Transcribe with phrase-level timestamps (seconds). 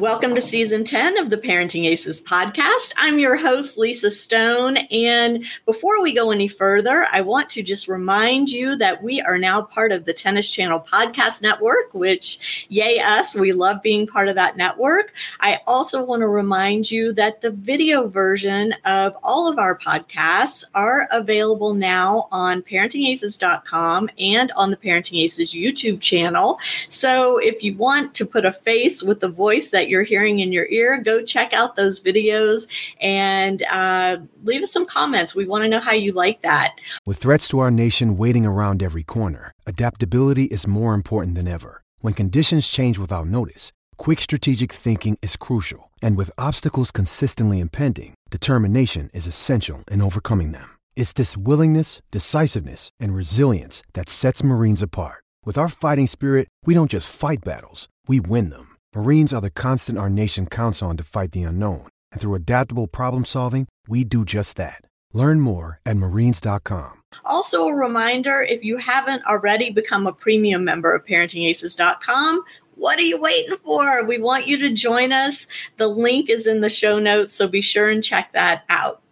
[0.00, 2.94] Welcome to season 10 of the Parenting Aces podcast.
[2.96, 4.78] I'm your host, Lisa Stone.
[4.78, 9.36] And before we go any further, I want to just remind you that we are
[9.36, 14.28] now part of the Tennis Channel Podcast Network, which, yay, us, we love being part
[14.28, 15.12] of that network.
[15.40, 20.64] I also want to remind you that the video version of all of our podcasts
[20.74, 26.58] are available now on parentingaces.com and on the Parenting Aces YouTube channel.
[26.88, 30.52] So if you want to put a face with the voice that you're hearing in
[30.52, 32.68] your ear, go check out those videos
[33.00, 35.34] and uh, leave us some comments.
[35.34, 36.80] We want to know how you like that.
[37.04, 41.82] With threats to our nation waiting around every corner, adaptability is more important than ever.
[42.00, 45.90] When conditions change without notice, quick strategic thinking is crucial.
[46.00, 50.78] And with obstacles consistently impending, determination is essential in overcoming them.
[50.96, 55.24] It's this willingness, decisiveness, and resilience that sets Marines apart.
[55.44, 58.69] With our fighting spirit, we don't just fight battles, we win them.
[58.92, 61.86] Marines are the constant our nation counts on to fight the unknown.
[62.10, 64.80] And through adaptable problem solving, we do just that.
[65.12, 67.02] Learn more at marines.com.
[67.24, 72.42] Also, a reminder if you haven't already become a premium member of parentingaces.com,
[72.74, 74.04] what are you waiting for?
[74.04, 75.46] We want you to join us.
[75.76, 79.02] The link is in the show notes, so be sure and check that out.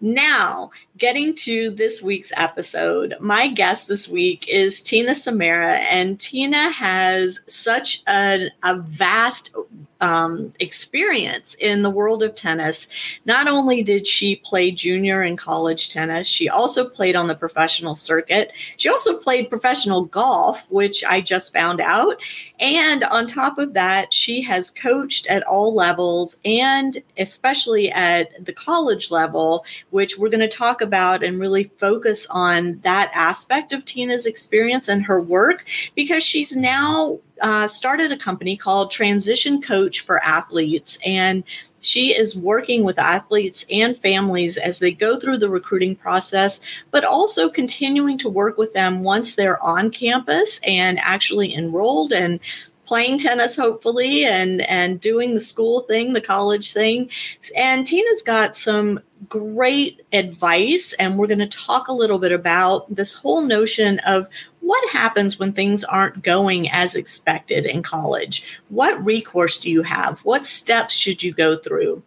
[0.00, 6.70] Now, getting to this week's episode, my guest this week is Tina Samara, and Tina
[6.70, 9.54] has such a, vast
[10.00, 12.88] um, experience in the world of tennis.
[13.24, 17.96] Not only did she play junior and college tennis, she also played on the professional
[17.96, 18.52] circuit.
[18.76, 22.20] She also played professional golf, which I just found out.
[22.58, 28.52] And on top of that, she has coached at all levels and especially at the
[28.52, 33.84] college level, which we're going to talk about and really focus on that aspect of
[33.84, 39.85] Tina's experience and her work because she's now uh, started a company called Transition Coach
[39.94, 40.98] for Athletes.
[41.04, 41.44] And
[41.80, 46.60] she is working with athletes and families as they go through the recruiting process,
[46.90, 52.40] but also continuing to work with them once they're on campus and actually enrolled and
[52.86, 57.10] playing tennis hopefully and and doing the school thing the college thing
[57.56, 62.86] and tina's got some great advice and we're going to talk a little bit about
[62.94, 64.28] this whole notion of
[64.66, 70.20] what happens when things aren't going as expected in college what recourse do you have
[70.20, 72.02] what steps should you go through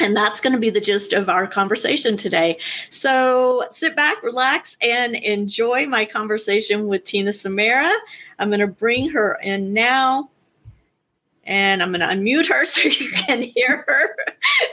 [0.00, 2.58] and that's going to be the gist of our conversation today.
[2.88, 7.92] So sit back, relax, and enjoy my conversation with Tina Samara.
[8.38, 10.30] I'm going to bring her in now.
[11.44, 14.16] And I'm going to unmute her so you can hear her.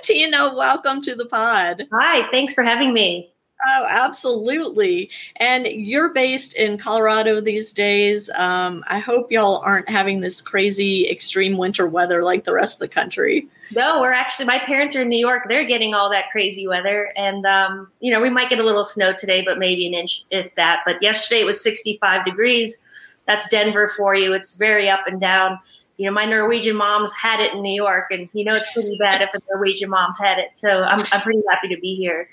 [0.03, 1.87] Tina, welcome to the pod.
[1.91, 3.34] Hi, thanks for having me.
[3.67, 5.09] Oh, absolutely.
[5.37, 8.29] And you're based in Colorado these days.
[8.31, 12.79] Um, I hope y'all aren't having this crazy extreme winter weather like the rest of
[12.79, 13.47] the country.
[13.73, 15.45] No, we're actually, my parents are in New York.
[15.47, 17.11] They're getting all that crazy weather.
[17.15, 20.23] And, um, you know, we might get a little snow today, but maybe an inch,
[20.31, 20.81] if that.
[20.85, 22.83] But yesterday it was 65 degrees.
[23.25, 24.33] That's Denver for you.
[24.33, 25.59] It's very up and down.
[25.97, 28.97] You know, my Norwegian moms had it in New York, and you know, it's pretty
[28.99, 30.57] bad if a Norwegian mom's had it.
[30.57, 32.29] So I'm, I'm pretty happy to be here.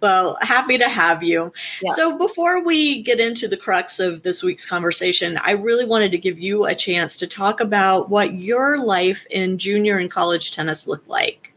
[0.00, 1.52] Well, happy to have you.
[1.82, 1.94] Yeah.
[1.94, 6.18] So, before we get into the crux of this week's conversation, I really wanted to
[6.18, 10.86] give you a chance to talk about what your life in junior and college tennis
[10.86, 11.54] looked like.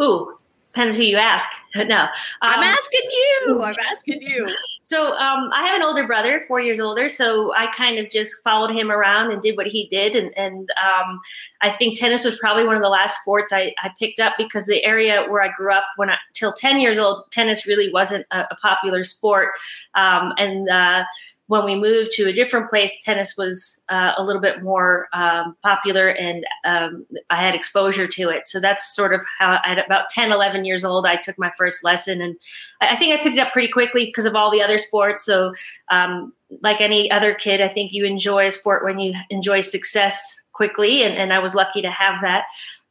[0.00, 0.33] Ooh,
[0.74, 1.48] depends who you ask.
[1.74, 2.08] no, um,
[2.42, 3.62] I'm asking you.
[3.64, 4.48] I'm asking you.
[4.82, 7.08] So um, I have an older brother, four years older.
[7.08, 10.16] So I kind of just followed him around and did what he did.
[10.16, 11.20] And, and um,
[11.62, 14.66] I think tennis was probably one of the last sports I, I, picked up because
[14.66, 18.26] the area where I grew up, when I till ten years old, tennis really wasn't
[18.32, 19.52] a, a popular sport.
[19.94, 21.04] Um, and uh,
[21.46, 25.54] when we moved to a different place, tennis was uh, a little bit more um,
[25.62, 28.46] popular and um, I had exposure to it.
[28.46, 31.84] So that's sort of how, at about 10, 11 years old, I took my first
[31.84, 32.22] lesson.
[32.22, 32.36] And
[32.80, 35.24] I think I picked it up pretty quickly because of all the other sports.
[35.24, 35.52] So,
[35.90, 36.32] um,
[36.62, 41.02] like any other kid, I think you enjoy a sport when you enjoy success quickly.
[41.02, 42.44] And, and I was lucky to have that.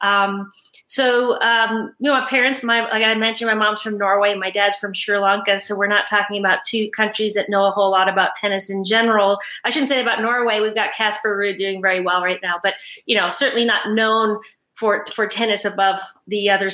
[0.04, 0.52] Um,
[0.86, 4.52] so, um, you know, my parents, my like I mentioned, my mom's from Norway, my
[4.52, 5.60] dad's from Sri Lanka.
[5.60, 8.84] So we're not talking about two countries that know a whole lot about tennis in
[8.84, 9.40] general.
[9.64, 10.60] I shouldn't say about Norway.
[10.60, 14.40] We've got Casper Ruud doing very well right now, but you know, certainly not known
[14.76, 16.70] for for tennis above the other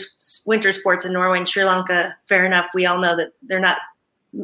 [0.46, 2.18] winter sports in Norway and Sri Lanka.
[2.28, 2.68] Fair enough.
[2.74, 3.78] We all know that they're not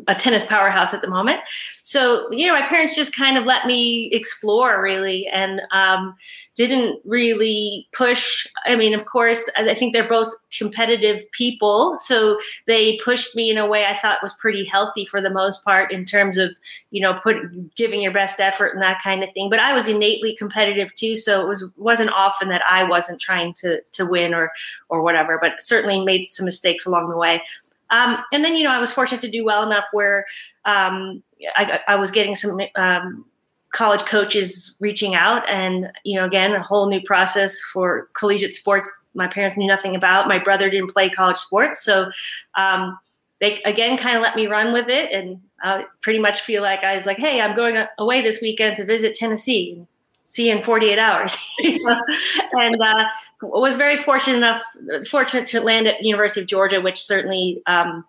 [0.08, 1.40] a tennis powerhouse at the moment.
[1.84, 6.16] So, you know, my parents just kind of let me explore really and um,
[6.56, 8.48] didn't really push.
[8.66, 11.98] I mean, of course, I think they're both competitive people.
[12.00, 15.64] So they pushed me in a way I thought was pretty healthy for the most
[15.64, 16.52] part in terms of,
[16.92, 17.36] you know, put
[17.76, 19.50] giving your best effort and that kind of thing.
[19.50, 21.16] But I was innately competitive too.
[21.16, 24.52] So it was wasn't often that I wasn't trying to to win or
[24.90, 27.44] or whatever, but certainly made some mistakes along the way.
[27.90, 30.26] Um, and then, you know, I was fortunate to do well enough where
[30.66, 31.22] um,
[31.56, 33.26] I, I, was getting some um,
[33.74, 35.48] college coaches reaching out.
[35.48, 39.96] And, you know, again, a whole new process for collegiate sports my parents knew nothing
[39.96, 40.28] about.
[40.28, 41.84] My brother didn't play college sports.
[41.84, 42.10] So
[42.56, 42.98] um,
[43.40, 45.12] they, again, kind of let me run with it.
[45.12, 48.78] And I pretty much feel like I was like, hey, I'm going away this weekend
[48.78, 49.86] to visit Tennessee
[50.28, 53.06] see you in 48 hours and uh,
[53.42, 54.62] was very fortunate enough
[55.10, 58.04] fortunate to land at university of georgia which certainly um,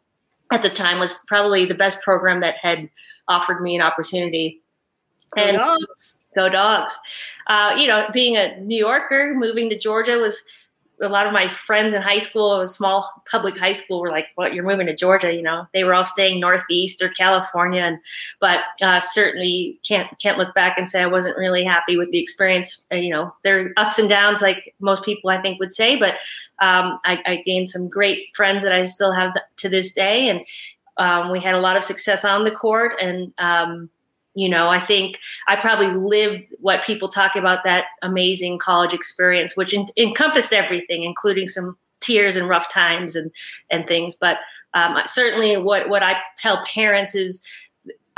[0.52, 2.88] at the time was probably the best program that had
[3.28, 4.62] offered me an opportunity.
[5.34, 6.14] Go and dogs.
[6.34, 6.98] go dogs.
[7.46, 10.42] Uh, you know being a new yorker moving to georgia was
[11.00, 14.28] a lot of my friends in high school, a small public high school, were like,
[14.34, 14.54] "What?
[14.54, 17.98] You're moving to Georgia?" You know, they were all staying northeast or California, and
[18.40, 22.18] but uh, certainly can't can't look back and say I wasn't really happy with the
[22.18, 22.86] experience.
[22.90, 25.96] Uh, you know, there are ups and downs, like most people I think would say,
[25.96, 26.14] but
[26.60, 30.42] um, I, I, gained some great friends that I still have to this day, and
[30.96, 33.90] um, we had a lot of success on the court, and um,
[34.36, 35.18] you know i think
[35.48, 41.02] i probably lived what people talk about that amazing college experience which in, encompassed everything
[41.02, 43.30] including some tears and rough times and
[43.70, 44.14] and things.
[44.14, 44.38] But
[44.74, 47.42] um, certainly what what i tell parents is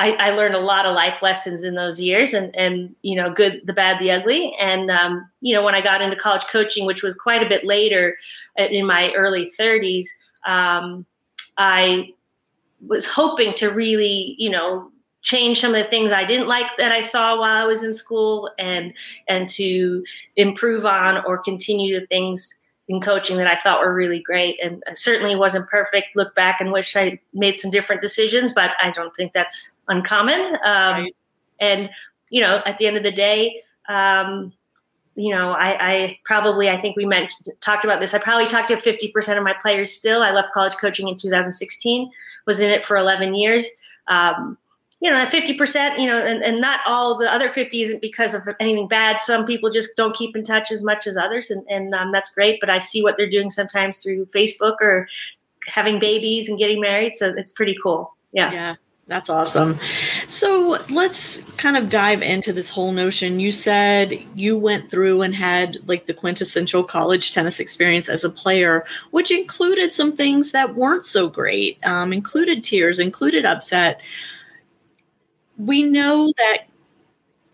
[0.01, 3.33] I, I, learned a lot of life lessons in those years and and you know
[3.33, 4.55] good the bad the ugly.
[4.61, 7.65] And um, you know when i got into college coaching which was quite a bit
[7.65, 8.17] later
[8.59, 10.07] uh, in my early 30s
[10.47, 11.07] um,
[11.57, 12.09] i
[12.87, 14.89] was hoping to really you know
[15.29, 17.93] change some of the things I didn't like that I saw while I was in
[17.93, 18.95] school and
[19.29, 20.03] and to
[20.37, 22.59] improve on or continue the things
[22.89, 24.59] in coaching that I thought were really great.
[24.63, 26.17] And certainly wasn't perfect.
[26.17, 30.57] Look back and wish I made some different decisions but I don't think that's uncommon.
[30.65, 31.17] Um, right.
[31.61, 31.91] and
[32.31, 34.55] you know at the end of the day um,
[35.15, 38.15] you know I, I, probably I think we mentioned talked about this.
[38.15, 40.23] I probably talked to 50% of my players still.
[40.23, 42.11] I left college coaching in 2016
[42.47, 43.69] was in it for 11 years.
[44.07, 44.57] Um,
[45.01, 48.43] you know, 50%, you know, and, and not all the other 50 isn't because of
[48.59, 49.21] anything bad.
[49.21, 51.51] Some people just don't keep in touch as much as others.
[51.51, 52.59] And, and um, that's great.
[52.59, 55.09] But I see what they're doing sometimes through Facebook or
[55.67, 57.15] having babies and getting married.
[57.15, 58.17] So it's pretty cool.
[58.33, 58.51] Yeah.
[58.51, 58.75] Yeah.
[59.07, 59.81] That's awesome.
[60.27, 63.41] So let's kind of dive into this whole notion.
[63.41, 68.29] You said you went through and had like the quintessential college tennis experience as a
[68.29, 74.03] player, which included some things that weren't so great, um, included tears, included upset
[75.59, 76.65] we know that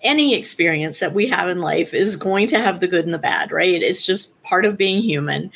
[0.02, 3.18] any experience that we have in life is going to have the good and the
[3.18, 3.82] bad, right?
[3.82, 5.50] It's just part of being human.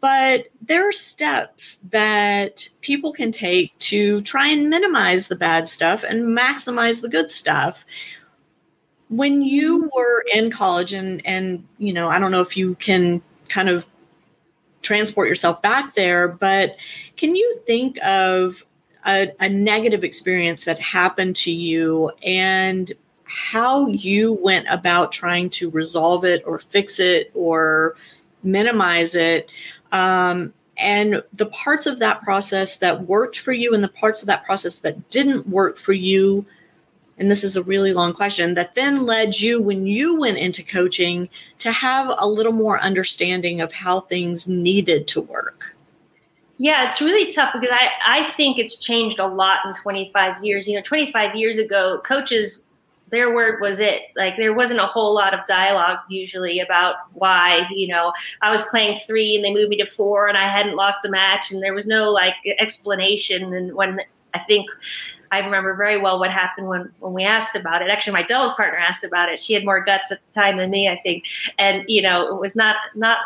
[0.00, 6.04] But there are steps that people can take to try and minimize the bad stuff
[6.04, 7.84] and maximize the good stuff.
[9.08, 13.22] When you were in college and and you know, I don't know if you can
[13.48, 13.86] kind of
[14.82, 16.76] transport yourself back there, but
[17.16, 18.64] can you think of
[19.06, 22.92] a, a negative experience that happened to you and
[23.24, 27.96] how you went about trying to resolve it or fix it or
[28.42, 29.48] minimize it.
[29.92, 34.26] Um, and the parts of that process that worked for you and the parts of
[34.26, 36.44] that process that didn't work for you
[37.18, 40.62] and this is a really long question that then led you when you went into
[40.62, 41.28] coaching
[41.58, 45.75] to have a little more understanding of how things needed to work
[46.58, 50.66] yeah, it's really tough because I, I think it's changed a lot in 25 years.
[50.66, 52.62] You know, 25 years ago, coaches,
[53.08, 54.02] their word was it.
[54.16, 58.62] Like there wasn't a whole lot of dialogue usually about why, you know, I was
[58.62, 61.62] playing three and they moved me to four and I hadn't lost the match and
[61.62, 63.52] there was no like explanation.
[63.52, 64.00] And when
[64.34, 64.68] I think
[65.30, 67.90] I remember very well what happened when, when we asked about it.
[67.90, 69.38] Actually, my doubles partner asked about it.
[69.38, 71.24] She had more guts at the time than me, I think.
[71.58, 73.18] And, you know, it was not, not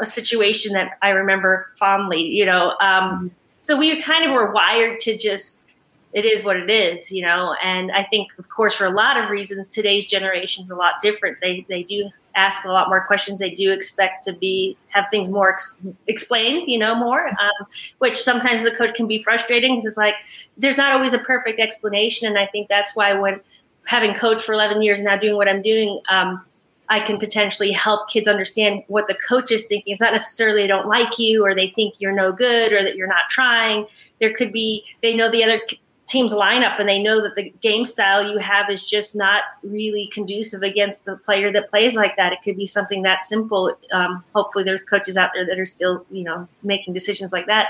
[0.00, 2.74] a situation that I remember fondly, you know.
[2.80, 5.68] Um, so we kind of were wired to just,
[6.12, 7.56] it is what it is, you know.
[7.62, 10.94] And I think, of course, for a lot of reasons, today's generation is a lot
[11.00, 11.38] different.
[11.40, 13.38] They they do ask a lot more questions.
[13.38, 17.28] They do expect to be have things more ex- explained, you know, more.
[17.28, 17.66] Um,
[17.98, 20.14] which sometimes as a coach can be frustrating because it's like
[20.56, 22.28] there's not always a perfect explanation.
[22.28, 23.40] And I think that's why when
[23.86, 26.00] having coached for 11 years and now doing what I'm doing.
[26.08, 26.44] Um,
[26.88, 29.92] I can potentially help kids understand what the coach is thinking.
[29.92, 32.96] It's not necessarily they don't like you or they think you're no good or that
[32.96, 33.86] you're not trying.
[34.20, 35.60] There could be they know the other
[36.06, 40.06] team's lineup and they know that the game style you have is just not really
[40.12, 42.32] conducive against the player that plays like that.
[42.32, 43.76] It could be something that simple.
[43.92, 47.68] Um, hopefully, there's coaches out there that are still, you know, making decisions like that.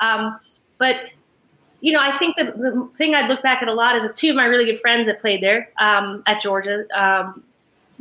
[0.00, 0.38] Um,
[0.78, 1.10] but
[1.80, 4.30] you know, I think the, the thing I'd look back at a lot is two
[4.30, 6.86] of my really good friends that played there um, at Georgia.
[6.98, 7.44] Um,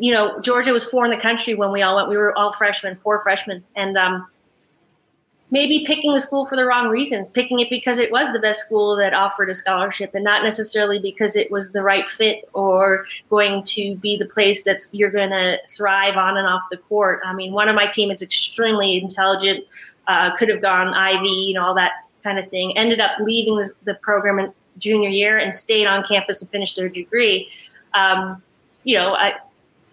[0.03, 2.09] you know, Georgia was four in the country when we all went.
[2.09, 4.27] We were all freshmen, four freshmen, and um,
[5.49, 8.65] maybe picking the school for the wrong reasons, picking it because it was the best
[8.65, 13.05] school that offered a scholarship and not necessarily because it was the right fit or
[13.29, 17.21] going to be the place that's you're going to thrive on and off the court.
[17.23, 19.63] I mean, one of my team is extremely intelligent,
[20.07, 21.93] uh, could have gone Ivy, you know, all that
[22.25, 22.77] kind of thing.
[22.77, 26.75] Ended up leaving the, the program in junior year and stayed on campus and finished
[26.75, 27.49] their degree.
[27.93, 28.43] Um,
[28.83, 29.35] you know, I,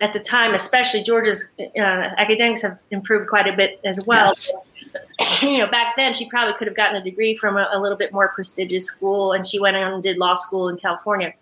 [0.01, 1.81] at the time, especially Georgia's uh,
[2.17, 4.29] academics have improved quite a bit as well.
[4.29, 4.53] Yes.
[5.43, 7.97] You know, back then she probably could have gotten a degree from a, a, little
[7.97, 11.35] bit more prestigious school, and she went on and did law school in California.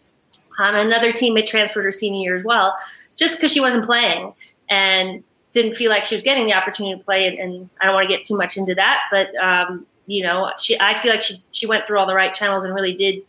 [0.58, 2.76] Um, another teammate transferred her senior year as well,
[3.16, 4.34] just because she wasn't playing
[4.68, 5.22] and
[5.52, 7.26] didn't feel like she was getting the opportunity to play.
[7.26, 10.52] And, and I don't want to get too much into that, but um, you know,
[10.58, 13.22] she I feel like she she went through all the right channels and really did.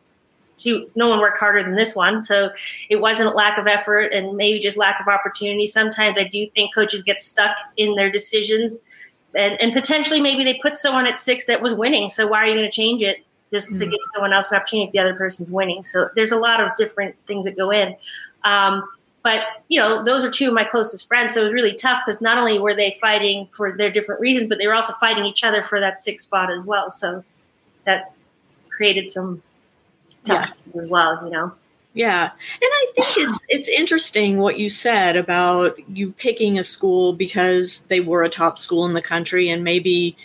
[0.96, 2.52] No one worked harder than this one, so
[2.90, 5.66] it wasn't lack of effort and maybe just lack of opportunity.
[5.66, 8.78] Sometimes I do think coaches get stuck in their decisions,
[9.36, 12.10] and, and potentially maybe they put someone at six that was winning.
[12.10, 13.80] So why are you going to change it just mm-hmm.
[13.80, 15.84] to give someone else an opportunity if the other person's winning?
[15.84, 17.96] So there's a lot of different things that go in.
[18.44, 18.84] Um,
[19.24, 22.02] but you know those are two of my closest friends so it was really tough
[22.06, 25.26] because not only were they fighting for their different reasons but they were also fighting
[25.26, 27.24] each other for that sixth spot as well so
[27.86, 28.14] that
[28.70, 29.42] created some
[30.24, 30.82] tough yeah.
[30.82, 31.52] as well you know
[31.94, 37.14] yeah and i think it's it's interesting what you said about you picking a school
[37.14, 40.16] because they were a top school in the country and maybe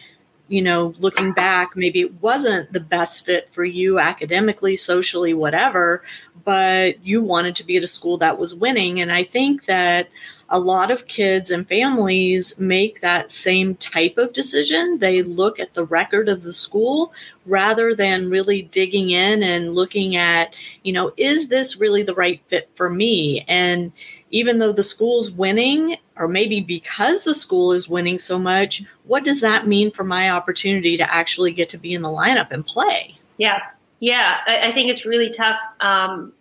[0.48, 6.02] you know looking back maybe it wasn't the best fit for you academically socially whatever
[6.44, 9.00] but you wanted to be at a school that was winning.
[9.00, 10.08] And I think that
[10.54, 14.98] a lot of kids and families make that same type of decision.
[15.00, 17.12] They look at the record of the school
[17.44, 22.40] rather than really digging in and looking at, you know, is this really the right
[22.46, 23.44] fit for me?
[23.48, 23.90] And
[24.30, 29.24] even though the school's winning, or maybe because the school is winning so much, what
[29.24, 32.64] does that mean for my opportunity to actually get to be in the lineup and
[32.64, 33.16] play?
[33.38, 33.58] Yeah,
[33.98, 35.58] yeah, I, I think it's really tough.
[35.80, 36.32] Um,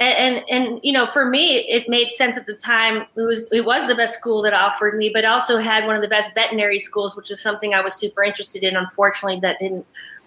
[0.00, 3.06] and, and, and you know, for me, it made sense at the time.
[3.16, 6.02] It was it was the best school that offered me, but also had one of
[6.02, 8.76] the best veterinary schools, which is something I was super interested in.
[8.76, 9.86] Unfortunately, that didn't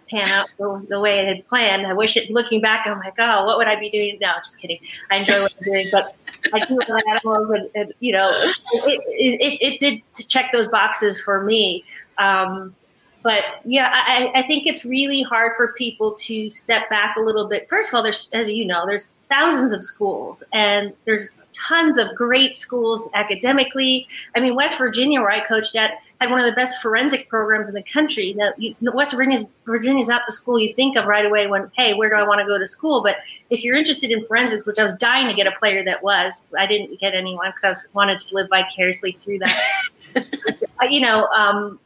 [0.09, 1.87] pan out the, the way it had planned.
[1.87, 2.29] I wish it.
[2.29, 4.35] Looking back, I'm like, oh, what would I be doing now?
[4.37, 4.79] Just kidding.
[5.09, 6.15] I enjoy what I'm doing, but
[6.53, 10.67] I do with animals, and, and you know, it, it, it, it did check those
[10.67, 11.85] boxes for me.
[12.17, 12.75] Um,
[13.23, 17.47] but yeah, I, I, think it's really hard for people to step back a little
[17.47, 17.69] bit.
[17.69, 22.15] First of all, there's, as you know, there's thousands of schools and there's tons of
[22.15, 24.07] great schools academically.
[24.35, 27.69] I mean, West Virginia, where I coached at, had one of the best forensic programs
[27.69, 28.33] in the country.
[28.33, 31.93] Now, you, West Virginia's Virginia's not the school you think of right away when, hey,
[31.93, 33.03] where do I want to go to school?
[33.03, 33.17] But
[33.49, 36.49] if you're interested in forensics, which I was dying to get a player that was,
[36.57, 40.67] I didn't get anyone because I was, wanted to live vicariously through that.
[40.89, 41.79] you know, um,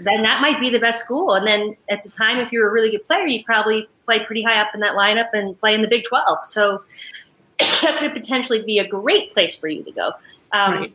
[0.00, 1.34] then that might be the best school.
[1.34, 4.24] And then at the time, if you were a really good player, you probably play
[4.24, 6.44] pretty high up in that lineup and play in the Big 12.
[6.44, 6.82] So
[7.58, 10.12] that could potentially be a great place for you to go.
[10.52, 10.94] Um, right.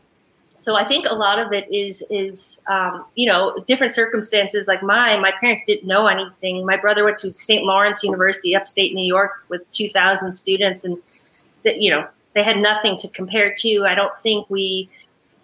[0.57, 4.81] So I think a lot of it is is um, you know different circumstances like
[4.81, 5.21] mine.
[5.21, 6.65] My parents didn't know anything.
[6.65, 7.63] My brother went to St.
[7.63, 10.97] Lawrence University, upstate New York, with two thousand students, and
[11.63, 13.85] that you know they had nothing to compare to.
[13.85, 14.89] I don't think we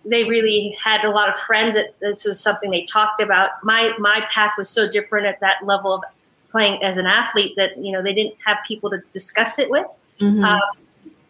[0.05, 3.51] they really had a lot of friends that this was something they talked about.
[3.63, 6.03] My my path was so different at that level of
[6.50, 9.88] playing as an athlete that you know they didn't have people to discuss it with.
[10.19, 10.43] Mm-hmm.
[10.43, 10.62] Um,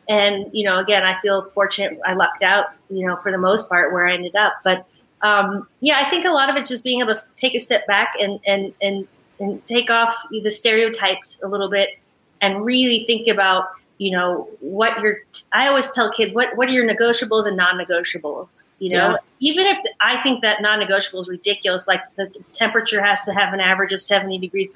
[0.09, 1.99] and you know, again, I feel fortunate.
[2.05, 4.53] I lucked out, you know, for the most part where I ended up.
[4.63, 4.87] But
[5.21, 7.87] um, yeah, I think a lot of it's just being able to take a step
[7.87, 9.07] back and and and
[9.39, 11.97] and take off the stereotypes a little bit
[12.41, 15.17] and really think about you know what your
[15.51, 19.17] i always tell kids what what are your negotiables and non-negotiables you know yeah.
[19.39, 23.53] even if the, i think that non-negotiable is ridiculous like the temperature has to have
[23.53, 24.67] an average of 70 degrees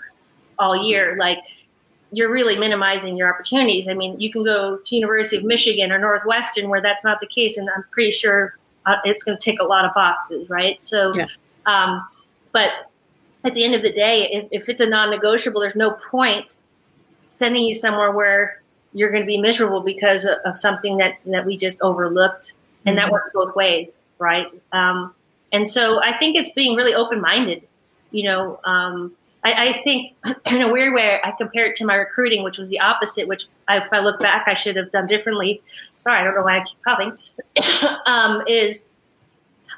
[0.60, 1.40] all year like
[2.12, 5.98] you're really minimizing your opportunities i mean you can go to university of michigan or
[5.98, 9.60] northwestern where that's not the case and i'm pretty sure uh, it's going to tick
[9.60, 11.26] a lot of boxes right so yeah.
[11.66, 12.06] um,
[12.52, 12.92] but
[13.44, 16.62] at the end of the day if, if it's a non-negotiable there's no point
[17.30, 18.62] sending you somewhere where
[18.94, 22.54] you're going to be miserable because of, something that that we just overlooked
[22.86, 23.06] and mm-hmm.
[23.06, 25.14] that works both ways right um,
[25.52, 27.68] and so i think it's being really open-minded
[28.12, 30.16] you know um, I, I, think
[30.52, 33.46] in a weird way, I compare it to my recruiting, which was the opposite, which
[33.68, 35.62] I, if I look back, I should have done differently.
[35.96, 37.18] Sorry, I don't know why I keep coughing.
[38.06, 38.90] um, is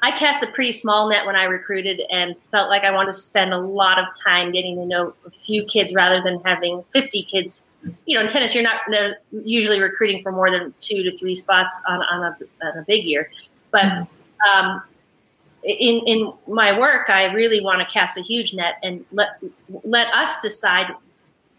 [0.02, 3.12] I cast a pretty small net when I recruited and felt like I wanted to
[3.12, 7.22] spend a lot of time getting to know a few kids rather than having 50
[7.24, 7.70] kids.
[8.06, 8.80] You know, in tennis, you're not
[9.30, 13.04] usually recruiting for more than two to three spots on, on, a, on a big
[13.04, 13.30] year.
[13.70, 14.58] But mm-hmm.
[14.58, 14.82] um,
[15.62, 19.38] in in my work, I really want to cast a huge net and let
[19.84, 20.94] let us decide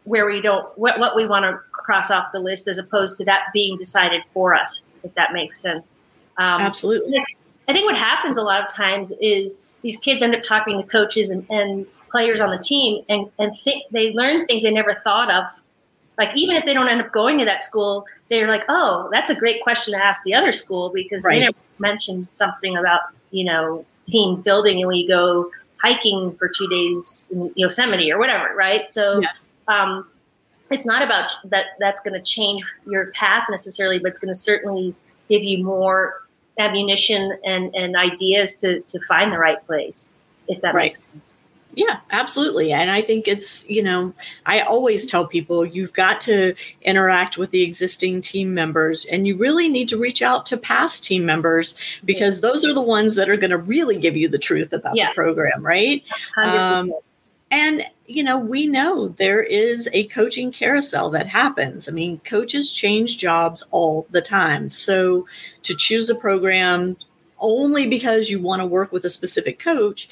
[0.04, 3.26] where we don't what, what we want to cross off the list as opposed to
[3.26, 6.00] that being decided for us if that makes sense
[6.38, 7.24] um, absolutely
[7.72, 10.88] i think what happens a lot of times is these kids end up talking to
[10.88, 14.94] coaches and, and players on the team and, and think they learn things they never
[14.94, 15.48] thought of
[16.18, 19.30] like even if they don't end up going to that school they're like oh that's
[19.30, 21.36] a great question to ask the other school because right.
[21.36, 23.02] they never mentioned something about
[23.32, 25.50] you know team building and we go
[25.82, 28.90] hiking for two days in Yosemite or whatever, right?
[28.90, 29.30] So yeah.
[29.68, 30.08] um,
[30.70, 31.68] it's not about that.
[31.80, 34.96] That's going to change your path necessarily, but it's going to certainly
[35.28, 36.22] give you more
[36.62, 40.14] ammunition and, and ideas to to find the right place,
[40.48, 40.86] if that right.
[40.86, 41.36] makes sense.
[41.74, 42.74] Yeah, absolutely.
[42.74, 44.14] And I think it's, you know,
[44.46, 49.38] I always tell people you've got to interact with the existing team members and you
[49.38, 53.30] really need to reach out to past team members because those are the ones that
[53.30, 55.10] are going to really give you the truth about yeah.
[55.10, 56.04] the program, right?
[56.36, 56.92] Um,
[57.52, 61.90] and, you know, we know there is a coaching carousel that happens.
[61.90, 64.70] I mean, coaches change jobs all the time.
[64.70, 65.28] So
[65.64, 66.96] to choose a program
[67.40, 70.08] only because you want to work with a specific coach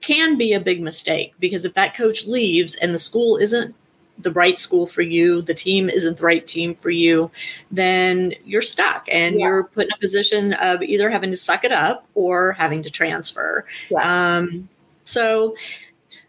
[0.00, 3.74] can be a big mistake because if that coach leaves and the school isn't
[4.18, 7.30] the right school for you, the team isn't the right team for you,
[7.70, 9.46] then you're stuck and yeah.
[9.46, 12.90] you're put in a position of either having to suck it up or having to
[12.90, 13.64] transfer.
[13.90, 14.38] Yeah.
[14.38, 14.68] Um,
[15.04, 15.54] so,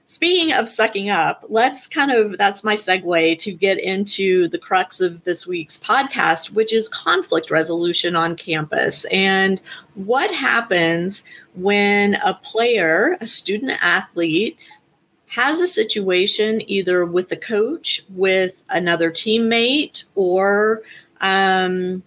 [0.05, 5.01] speaking of sucking up, let's kind of that's my segue to get into the crux
[5.01, 9.61] of this week's podcast, which is conflict resolution on campus and
[9.95, 11.23] what happens
[11.55, 14.57] when a player, a student athlete,
[15.27, 20.81] has a situation either with a coach, with another teammate, or
[21.21, 22.03] um,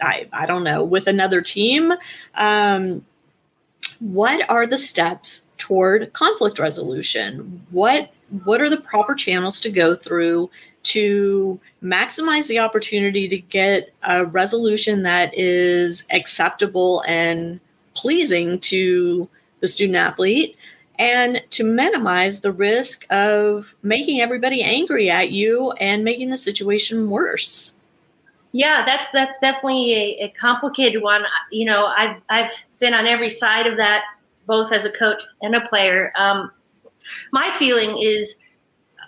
[0.00, 1.92] I, I don't know, with another team.
[2.34, 3.04] Um,
[4.00, 7.64] what are the steps toward conflict resolution?
[7.70, 8.10] What
[8.44, 10.50] what are the proper channels to go through
[10.82, 17.60] to maximize the opportunity to get a resolution that is acceptable and
[17.94, 19.28] pleasing to
[19.60, 20.56] the student athlete
[20.98, 27.10] and to minimize the risk of making everybody angry at you and making the situation
[27.10, 27.74] worse.
[28.52, 31.24] Yeah, that's that's definitely a, a, complicated one.
[31.50, 34.04] You know, I've I've been on every side of that,
[34.46, 36.12] both as a coach and a player.
[36.16, 36.50] Um,
[37.32, 38.36] my feeling is,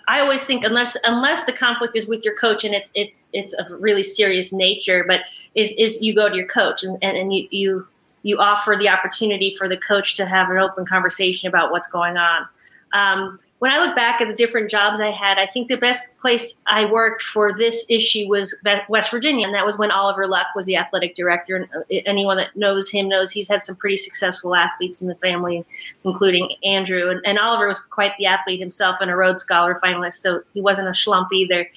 [0.07, 3.53] I always think unless unless the conflict is with your coach and it's it's it's
[3.53, 5.21] of really serious nature, but
[5.55, 7.87] is is you go to your coach and, and, and you you
[8.23, 12.17] you offer the opportunity for the coach to have an open conversation about what's going
[12.17, 12.47] on.
[12.93, 16.17] Um, when I look back at the different jobs I had, I think the best
[16.19, 18.55] place I worked for this issue was
[18.87, 21.55] West Virginia, and that was when Oliver Luck was the athletic director.
[21.55, 25.15] And uh, anyone that knows him knows he's had some pretty successful athletes in the
[25.15, 25.65] family,
[26.03, 27.09] including Andrew.
[27.09, 30.61] And, and Oliver was quite the athlete himself and a Rhodes Scholar finalist, so he
[30.61, 31.67] wasn't a schlump either.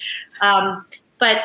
[0.41, 0.85] Um,
[1.19, 1.43] but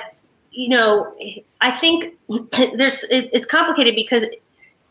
[0.50, 1.14] you know,
[1.60, 2.14] I think
[2.76, 4.26] there's it, it's complicated because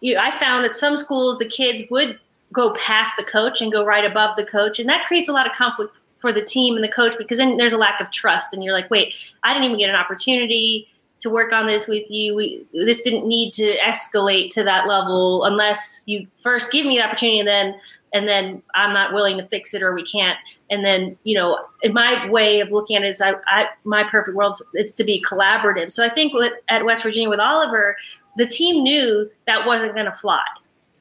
[0.02, 2.20] you, I found at some schools the kids would
[2.56, 5.46] go past the coach and go right above the coach, and that creates a lot
[5.46, 8.54] of conflict for the team and the coach because then there's a lack of trust,
[8.54, 9.14] and you're like, wait,
[9.44, 10.88] I didn't even get an opportunity
[11.20, 12.36] to work on this with you.
[12.36, 17.04] We, this didn't need to escalate to that level unless you first give me the
[17.04, 17.76] opportunity and then
[18.14, 20.38] and then I'm not willing to fix it or we can't.
[20.70, 24.06] And then, you know, in my way of looking at it is I, I my
[24.06, 25.92] perfect world, it's to be collaborative.
[25.92, 27.98] So I think with, at West Virginia with Oliver,
[28.38, 30.46] the team knew that wasn't going to fly.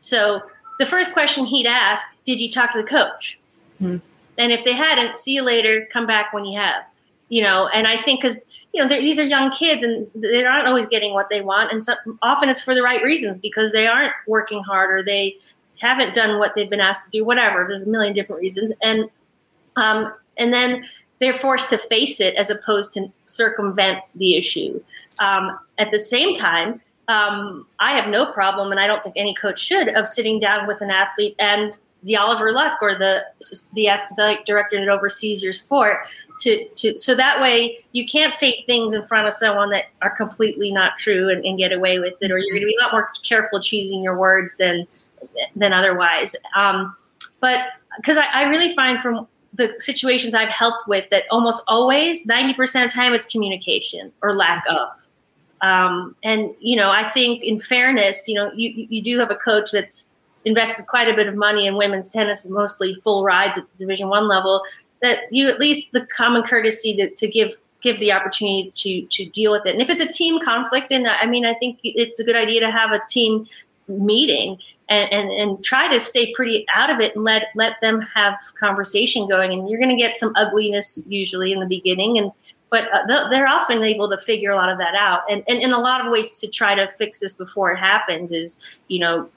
[0.01, 0.43] So
[0.79, 3.39] the first question he'd ask, did you talk to the coach?
[3.81, 3.99] Mm-hmm.
[4.39, 6.83] And if they hadn't, see you later, come back when you have.
[7.29, 8.37] You know, and I think because
[8.73, 11.83] you know these are young kids and they're not always getting what they want, and
[11.83, 15.39] so often it's for the right reasons because they aren't working hard or they
[15.81, 17.65] haven't done what they've been asked to do, whatever.
[17.67, 19.09] There's a million different reasons, and
[19.77, 20.85] um, and then
[21.19, 24.81] they're forced to face it as opposed to circumvent the issue.
[25.19, 29.35] Um, at the same time, um, I have no problem, and I don't think any
[29.35, 33.25] coach should, of sitting down with an athlete and the Oliver Luck or the
[33.73, 36.07] the athletic director that oversees your sport
[36.40, 40.14] to to so that way you can't say things in front of someone that are
[40.14, 42.83] completely not true and, and get away with it, or you're going to be a
[42.83, 44.87] lot more careful choosing your words than
[45.57, 46.37] than otherwise.
[46.55, 46.95] Um,
[47.40, 52.27] but because I, I, really find from the situations I've helped with that almost always
[52.27, 54.88] 90% of time it's communication or lack of.
[55.61, 59.37] Um, and you know, I think in fairness, you know, you you do have a
[59.37, 60.12] coach that's
[60.45, 64.09] invested quite a bit of money in women's tennis, mostly full rides at the Division
[64.09, 64.62] One level.
[65.01, 69.31] That you at least the common courtesy to, to give give the opportunity to to
[69.31, 69.73] deal with it.
[69.73, 72.61] And if it's a team conflict, then I mean, I think it's a good idea
[72.61, 73.47] to have a team
[73.87, 78.01] meeting and, and, and try to stay pretty out of it and let let them
[78.01, 79.53] have conversation going.
[79.53, 82.33] And you're going to get some ugliness usually in the beginning, and
[82.75, 85.23] but uh, they're often able to figure a lot of that out.
[85.31, 88.33] And, and in a lot of ways to try to fix this before it happens
[88.33, 89.31] is you know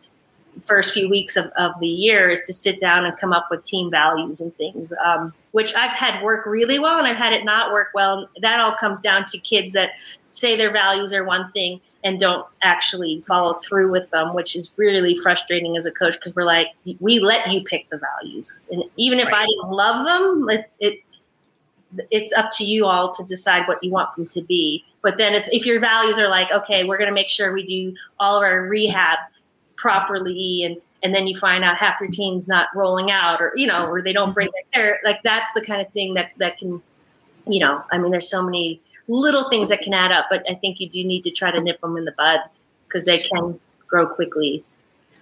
[0.65, 3.63] first few weeks of, of the year is to sit down and come up with
[3.63, 7.45] team values and things, um, which I've had work really well and I've had it
[7.45, 8.27] not work well.
[8.41, 9.91] That all comes down to kids that
[10.29, 14.73] say their values are one thing and don't actually follow through with them, which is
[14.77, 16.69] really frustrating as a coach because we're like,
[16.99, 18.57] we let you pick the values.
[18.71, 19.41] And even if right.
[19.41, 21.03] I don't love them, it, it
[22.11, 24.83] it's up to you all to decide what you want them to be.
[25.01, 27.65] But then it's if your values are like, okay, we're going to make sure we
[27.65, 29.19] do all of our rehab
[29.75, 33.67] properly and and then you find out half your team's not rolling out or you
[33.67, 34.79] know or they don't bring mm-hmm.
[34.79, 36.81] their like that's the kind of thing that that can
[37.47, 40.55] you know i mean there's so many little things that can add up but i
[40.55, 42.39] think you do need to try to nip them in the bud
[42.87, 44.63] because they can grow quickly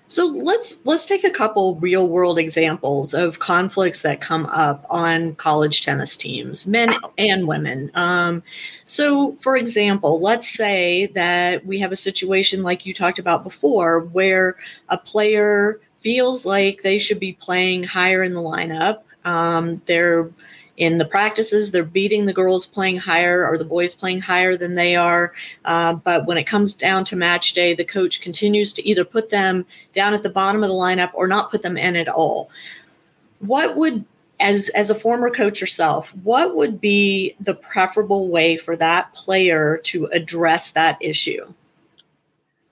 [0.07, 5.35] so let's let's take a couple real world examples of conflicts that come up on
[5.35, 7.89] college tennis teams, men and women.
[7.95, 8.43] Um,
[8.83, 14.01] so, for example, let's say that we have a situation like you talked about before,
[14.01, 14.57] where
[14.89, 19.01] a player feels like they should be playing higher in the lineup.
[19.23, 20.29] Um, they're
[20.77, 24.75] in the practices they're beating the girls playing higher or the boys playing higher than
[24.75, 25.33] they are.
[25.63, 29.29] Uh, but when it comes down to match day the coach continues to either put
[29.29, 32.49] them down at the bottom of the lineup or not put them in at all.
[33.39, 34.05] What would
[34.39, 39.77] as as a former coach yourself what would be the preferable way for that player
[39.77, 41.53] to address that issue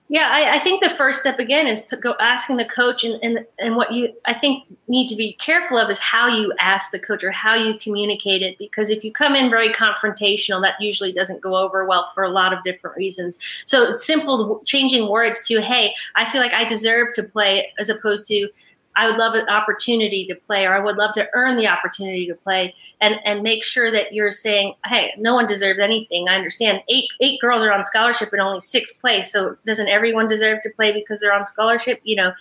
[0.08, 3.18] yeah, I, I, think the first step again is to go asking the coach, and,
[3.22, 6.90] and and what you I think need to be careful of is how you ask
[6.90, 8.58] the coach or how you communicate it.
[8.58, 12.28] Because if you come in very confrontational, that usually doesn't go over well for a
[12.28, 13.38] lot of different reasons.
[13.64, 17.88] So it's simple changing words to "Hey, I feel like I deserve to play," as
[17.88, 18.50] opposed to
[18.96, 22.26] I would love an opportunity to play, or I would love to earn the opportunity
[22.26, 26.28] to play, and and make sure that you're saying, hey, no one deserves anything.
[26.28, 30.28] I understand eight eight girls are on scholarship and only six play, so doesn't everyone
[30.28, 32.00] deserve to play because they're on scholarship?
[32.04, 32.32] You know,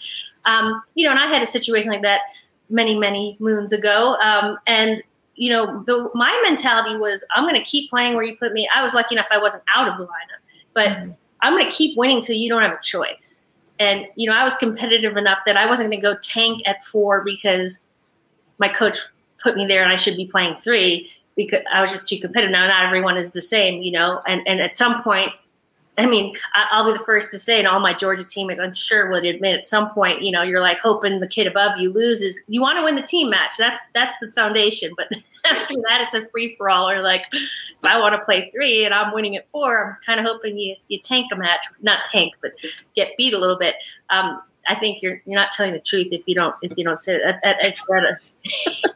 [0.46, 1.12] um, you know.
[1.12, 2.22] And I had a situation like that
[2.70, 5.04] many many moons ago, um, and
[5.36, 8.70] you know, the my mentality was, I'm going to keep playing where you put me.
[8.74, 10.42] I was lucky enough I wasn't out of the lineup,
[10.74, 11.12] but mm-hmm.
[11.42, 13.43] I'm going to keep winning till you don't have a choice
[13.84, 16.84] and, you know, I was competitive enough that I wasn't going to go tank at
[16.84, 17.86] four because
[18.58, 18.98] my coach
[19.42, 22.52] put me there and I should be playing three because I was just too competitive.
[22.52, 25.32] Now, not everyone is the same, you know, and, and at some point,
[25.98, 29.12] I mean, I'll be the first to say, and all my Georgia teammates, I'm sure,
[29.12, 32.44] would admit at some point, you know, you're like hoping the kid above you loses.
[32.48, 33.54] You want to win the team match.
[33.60, 34.92] That's that's the foundation.
[34.98, 35.12] But
[35.46, 36.90] after that, it's a free for all.
[36.90, 40.20] Or like, if I want to play three and I'm winning at four, I'm kind
[40.20, 42.54] of hoping you you tank a match, not tank, but
[42.96, 43.76] get beat a little bit.
[44.10, 47.00] Um, I think you're you're not telling the truth if you don't if you don't
[47.00, 47.22] say it.
[47.22, 47.78] At, at, at,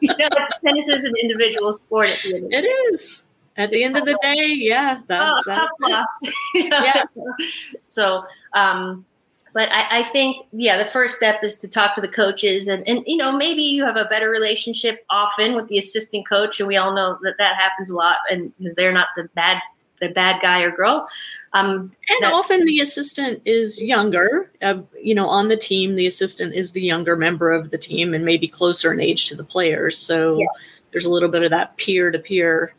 [0.00, 0.28] you know,
[0.64, 2.08] tennis is an individual sport.
[2.08, 3.24] At the end it is
[3.58, 6.06] at the end of the day, yeah, that's, oh, tough loss.
[6.54, 7.04] yeah.
[7.82, 9.04] So, um,
[9.52, 12.86] but I, I, think, yeah, the first step is to talk to the coaches, and
[12.86, 16.68] and you know maybe you have a better relationship often with the assistant coach, and
[16.68, 19.58] we all know that that happens a lot, and because they're not the bad
[20.00, 21.08] the bad guy or girl.
[21.54, 24.48] Um, and that, often the assistant is younger.
[24.62, 28.14] Uh, you know, on the team, the assistant is the younger member of the team
[28.14, 29.98] and maybe closer in age to the players.
[29.98, 30.46] So yeah.
[30.92, 32.74] there's a little bit of that peer to peer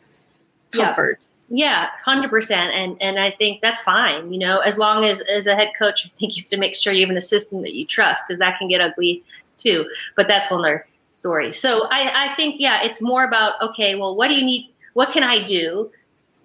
[0.70, 1.26] comfort.
[1.52, 4.32] Yeah, hundred percent, and and I think that's fine.
[4.32, 6.74] You know, as long as as a head coach, I think you have to make
[6.76, 9.24] sure you have an assistant that you trust because that can get ugly
[9.58, 9.88] too.
[10.16, 11.50] But that's whole other story.
[11.52, 14.72] So I I think yeah, it's more about okay, well, what do you need?
[14.94, 15.90] What can I do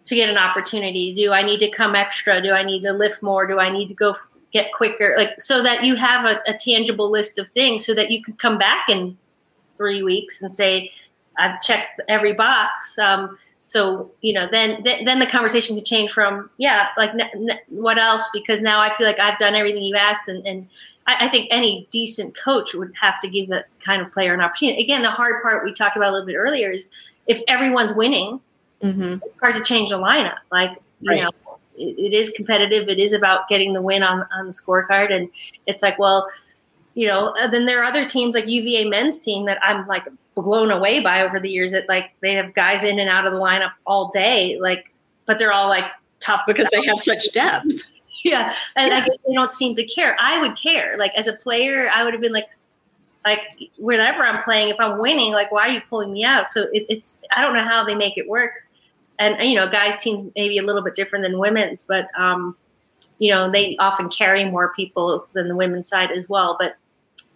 [0.06, 1.14] to get an opportunity?
[1.14, 2.42] Do I need to come extra?
[2.42, 3.46] Do I need to lift more?
[3.48, 4.16] Do I need to go
[4.52, 5.14] get quicker?
[5.18, 8.34] Like so that you have a, a tangible list of things so that you can
[8.36, 9.18] come back in
[9.78, 10.90] three weeks and say,
[11.38, 12.98] I've checked every box.
[12.98, 13.38] Um,
[13.76, 17.98] so you know then then the conversation could change from yeah like n- n- what
[17.98, 20.66] else because now i feel like i've done everything you asked and, and
[21.06, 24.40] I, I, think any decent coach would have to give that kind of player an
[24.40, 26.90] opportunity again the hard part we talked about a little bit earlier is
[27.28, 28.40] if everyone's winning
[28.82, 29.18] mm-hmm.
[29.22, 31.24] it's hard to change the lineup like you right.
[31.24, 35.14] know it, it is competitive it is about getting the win on on the scorecard
[35.14, 35.30] and
[35.68, 36.30] it's like well
[36.96, 40.06] you know, uh, then there are other teams like UVA men's team that I'm like
[40.34, 43.34] blown away by over the years that like they have guys in and out of
[43.34, 44.94] the lineup all day, like,
[45.26, 45.86] but they're all like
[46.22, 47.68] tough because they have such depth.
[48.24, 48.54] yeah.
[48.78, 48.98] And yeah.
[48.98, 50.16] I guess they don't seem to care.
[50.20, 50.96] I would care.
[50.98, 52.48] Like as a player, I would have been like,
[53.26, 53.42] like
[53.78, 56.50] whenever I'm playing, if I'm winning, like why are you pulling me out?
[56.50, 58.52] So it, it's I don't know how they make it work.
[59.20, 62.56] And you know, guys' team maybe a little bit different than women's, but um,
[63.20, 66.56] you know, they often carry more people than the women's side as well.
[66.60, 66.76] But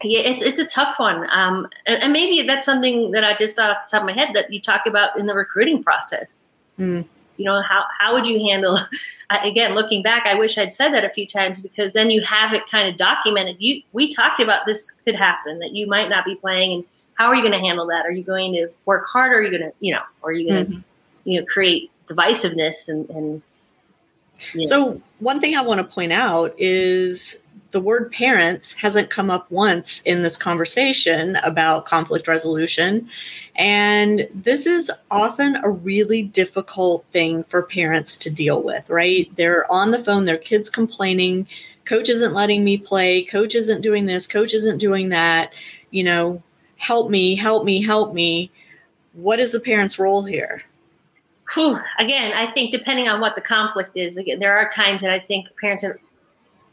[0.04, 3.56] yeah, it's it's a tough one, um, and, and, maybe that's something that I just
[3.56, 6.44] thought off the top of my head that you talk about in the recruiting process.
[6.80, 7.06] Mm.
[7.38, 8.78] You know, how how would you handle?
[9.44, 12.54] Again, looking back, I wish I'd said that a few times because then you have
[12.54, 13.58] it kind of documented.
[13.60, 16.84] You we talked about this could happen that you might not be playing, and
[17.16, 18.06] how are you going to handle that?
[18.06, 19.36] Are you going to work harder?
[19.36, 20.02] Are you going to you know?
[20.22, 20.82] Or are you going to mm-hmm.
[21.26, 23.42] you know create divisiveness and and
[24.54, 24.66] you know.
[24.66, 27.40] so one thing I want to point out is
[27.72, 33.08] the word parents hasn't come up once in this conversation about conflict resolution.
[33.56, 39.30] And this is often a really difficult thing for parents to deal with, right?
[39.36, 41.48] They're on the phone, their kids complaining,
[41.86, 45.54] coach isn't letting me play, coach isn't doing this, coach isn't doing that,
[45.92, 46.42] you know,
[46.78, 48.52] help me, help me, help me.
[49.14, 50.64] What is the parent's role here?
[51.54, 51.80] Whew.
[51.98, 55.20] Again, I think depending on what the conflict is, again, there are times that I
[55.20, 55.98] think parents have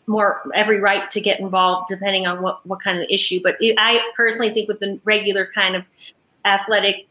[0.07, 3.41] more every right to get involved depending on what, what kind of issue.
[3.43, 5.85] But I personally think with the regular kind of
[6.45, 7.07] athletic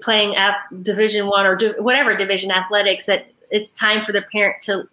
[0.00, 4.88] playing at division one or whatever division athletics that it's time for the parent to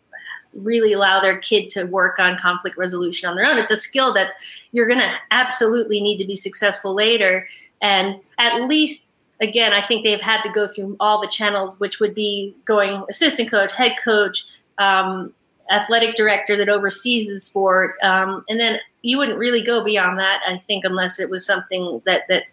[0.54, 3.58] really allow their kid to work on conflict resolution on their own.
[3.58, 4.32] It's a skill that
[4.72, 7.48] you're going to absolutely need to be successful later.
[7.82, 12.00] And at least, again, I think they've had to go through all the channels, which
[12.00, 14.44] would be going assistant coach, head coach,
[14.80, 15.34] um,
[15.69, 17.95] athletic director that oversees the sport.
[18.01, 22.01] Um, and then you wouldn't really go beyond that, I think, unless it was something
[22.05, 22.43] that that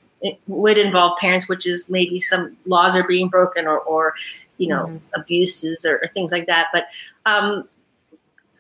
[0.46, 4.14] would involve parents, which is maybe some laws are being broken or, or
[4.58, 5.20] you know, mm-hmm.
[5.20, 6.68] abuses or, or, things like that.
[6.72, 6.86] But
[7.26, 7.68] um,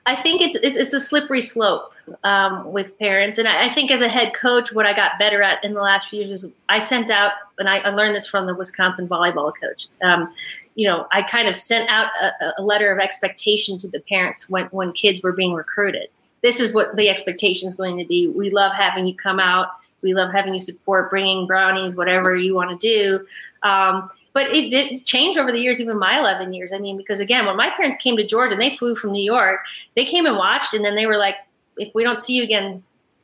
[0.06, 1.92] I think it's, it's, it's a slippery slope
[2.22, 5.42] um, with parents, and I, I, think as a head coach, what I got better
[5.42, 8.26] at in the last few years is I sent out, and I, I learned this
[8.26, 9.86] from the Wisconsin volleyball coach.
[10.04, 10.32] Um,
[10.76, 14.48] you know, I kind of sent out a, a, letter of expectation to the parents
[14.48, 16.08] when when kids were being recruited.
[16.42, 18.28] This is what the expectation is going to be.
[18.28, 19.70] We love having you come out.
[20.02, 23.26] We love having you support, bringing brownies, whatever you want to do.
[23.68, 26.70] Um, but it did change over the years, even my 11 years.
[26.70, 29.24] I mean, because again, when my parents came to Georgia and they flew from New
[29.24, 29.60] York,
[29.94, 31.36] they came and watched, and then they were like,
[31.78, 32.82] if we don't see you again,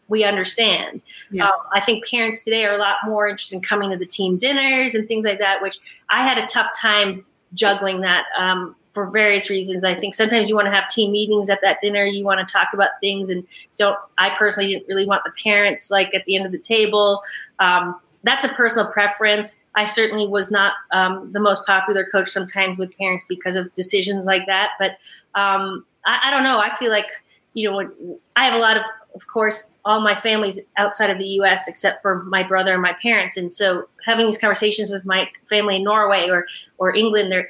[0.09, 1.03] we understand.
[1.31, 1.45] Yeah.
[1.45, 4.39] Um, I think parents today are a lot more interested in coming to the team
[4.39, 9.11] dinners and things like that, which I had a tough time juggling that um, for
[9.11, 9.85] various reasons.
[9.85, 12.51] I think sometimes you want to have team meetings at that dinner, you want to
[12.51, 13.47] talk about things, and
[13.77, 13.99] don't.
[14.17, 17.21] I personally didn't really want the parents like at the end of the table.
[17.59, 19.63] Um, that's a personal preference.
[19.75, 24.27] I certainly was not um, the most popular coach sometimes with parents because of decisions
[24.27, 24.71] like that.
[24.79, 24.93] But
[25.35, 26.59] um, I, I, don't know.
[26.59, 27.09] I feel like
[27.55, 31.19] you know when, I have a lot of, of course, all my family's outside of
[31.19, 31.69] the U.S.
[31.69, 35.77] except for my brother and my parents, and so having these conversations with my family
[35.77, 36.47] in Norway or
[36.79, 37.49] or England, they're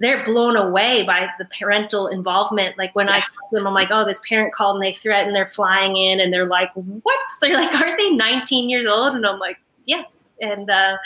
[0.00, 2.78] they're blown away by the parental involvement.
[2.78, 3.14] Like when yeah.
[3.14, 5.96] I talk to them, I'm like, oh, this parent called and they threaten they're flying
[5.96, 7.18] in and they're like, what?
[7.40, 9.14] They're like, aren't they 19 years old?
[9.14, 10.04] And I'm like, yeah,
[10.40, 10.96] and uh,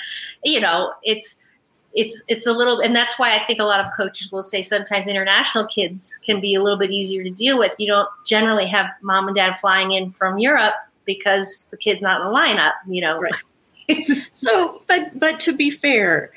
[0.44, 1.46] you know it's
[1.94, 4.62] it's it's a little and that's why i think a lot of coaches will say
[4.62, 7.74] sometimes international kids can be a little bit easier to deal with.
[7.78, 12.20] You don't generally have mom and dad flying in from europe because the kid's not
[12.20, 13.20] in the lineup you know?
[13.20, 14.22] Right.
[14.22, 16.32] so but but to be fair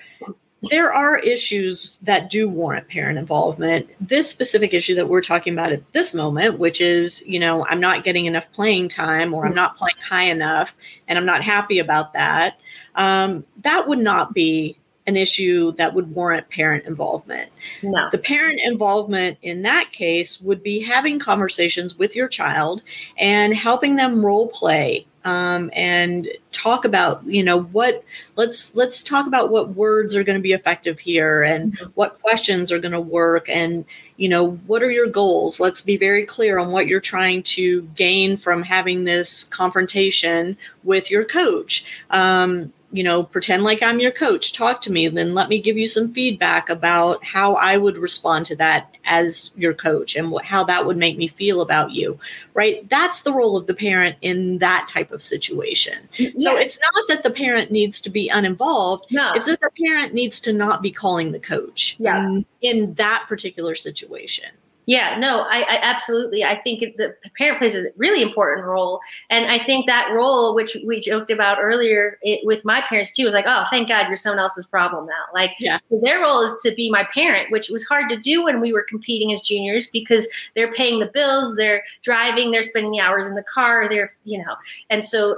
[0.69, 3.89] there are issues that do warrant parent involvement.
[3.99, 7.79] This specific issue that we're talking about at this moment, which is, you know, I'm
[7.79, 10.75] not getting enough playing time or I'm not playing high enough
[11.07, 12.59] and I'm not happy about that,
[12.95, 17.51] um, that would not be an issue that would warrant parent involvement.
[17.83, 18.09] No.
[18.11, 22.83] The parent involvement in that case would be having conversations with your child
[23.17, 28.03] and helping them role play um, and talk about you know what
[28.35, 31.89] let's let's talk about what words are going to be effective here and mm-hmm.
[31.95, 33.83] what questions are going to work and
[34.17, 37.81] you know what are your goals let's be very clear on what you're trying to
[37.95, 44.11] gain from having this confrontation with your coach um, you know, pretend like I'm your
[44.11, 47.97] coach, talk to me, then let me give you some feedback about how I would
[47.97, 51.91] respond to that as your coach and what, how that would make me feel about
[51.91, 52.17] you,
[52.53, 52.89] right?
[52.89, 56.07] That's the role of the parent in that type of situation.
[56.17, 56.31] Yeah.
[56.37, 59.33] So it's not that the parent needs to be uninvolved, no.
[59.33, 62.25] it's that the parent needs to not be calling the coach yeah.
[62.25, 64.49] in, in that particular situation.
[64.85, 66.43] Yeah, no, I, I absolutely.
[66.43, 70.77] I think the parent plays a really important role, and I think that role, which
[70.85, 74.15] we joked about earlier it, with my parents too, was like, oh, thank God you're
[74.15, 75.23] someone else's problem now.
[75.33, 75.79] Like, yeah.
[75.89, 78.85] their role is to be my parent, which was hard to do when we were
[78.87, 83.35] competing as juniors because they're paying the bills, they're driving, they're spending the hours in
[83.35, 84.55] the car, they're you know,
[84.89, 85.37] and so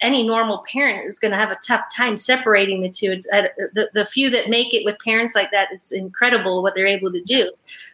[0.00, 3.12] any normal parent is going to have a tough time separating the two.
[3.12, 5.68] It's uh, the, the few that make it with parents like that.
[5.72, 7.50] It's incredible what they're able to do.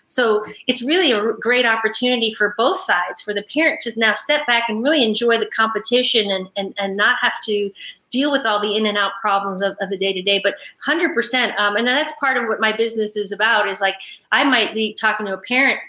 [0.08, 4.46] So it's really a great opportunity for both sides, for the parent to now step
[4.46, 7.70] back and really enjoy the competition and, and, and not have to
[8.10, 10.40] deal with all the in and out problems of, of the day to day.
[10.42, 10.54] But
[10.86, 13.96] 100%, um, and that's part of what my business is about is like
[14.30, 15.80] I might be talking to a parent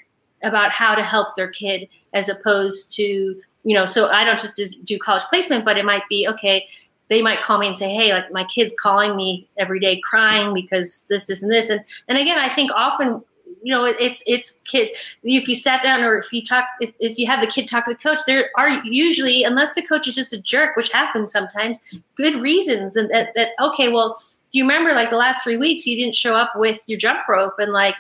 [0.42, 4.86] about how to help their kid as opposed to you know, so I don't just
[4.86, 6.68] do college placement, but it might be okay.
[7.10, 10.54] They might call me and say, "Hey, like my kid's calling me every day, crying
[10.54, 13.24] because this, this, and this." And and again, I think often,
[13.64, 14.90] you know, it, it's it's kid.
[15.24, 17.86] If you sat down or if you talk, if, if you have the kid talk
[17.86, 21.32] to the coach, there are usually, unless the coach is just a jerk, which happens
[21.32, 21.80] sometimes,
[22.16, 22.96] good reasons.
[22.96, 24.16] And that, that okay, well,
[24.52, 27.28] do you remember like the last three weeks you didn't show up with your jump
[27.28, 27.96] rope and like,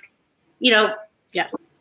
[0.59, 0.93] you know,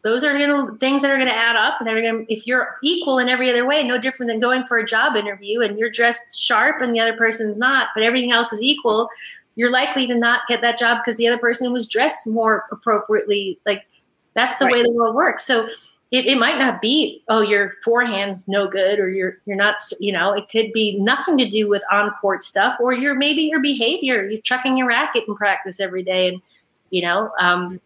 [0.04, 2.46] those are going things that are going to add up and they're going to if
[2.46, 5.78] you're equal in every other way no different than going for a job interview and
[5.78, 9.08] you're dressed sharp and the other person's not but everything else is equal
[9.56, 13.58] you're likely to not get that job because the other person was dressed more appropriately
[13.66, 13.84] like
[14.34, 14.74] that's the right.
[14.74, 15.68] way the world works so
[16.10, 20.12] it, it might not be oh your forehand's no good or you're you're not you
[20.12, 23.60] know it could be nothing to do with on court stuff or your maybe your
[23.60, 26.42] behavior you're chucking your racket in practice every day and
[26.90, 27.80] you know um,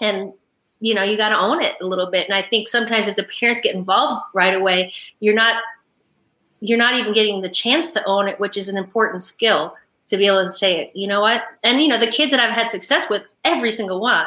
[0.00, 0.32] and
[0.80, 2.28] you know you got to own it a little bit.
[2.28, 5.62] And i think sometimes if the parents get involved right away you're not
[6.60, 9.74] you're not even getting the chance to own it which is an important skill
[10.08, 11.44] to be able to say it you know what?
[11.62, 14.26] And you know the kids that i've had success with every single one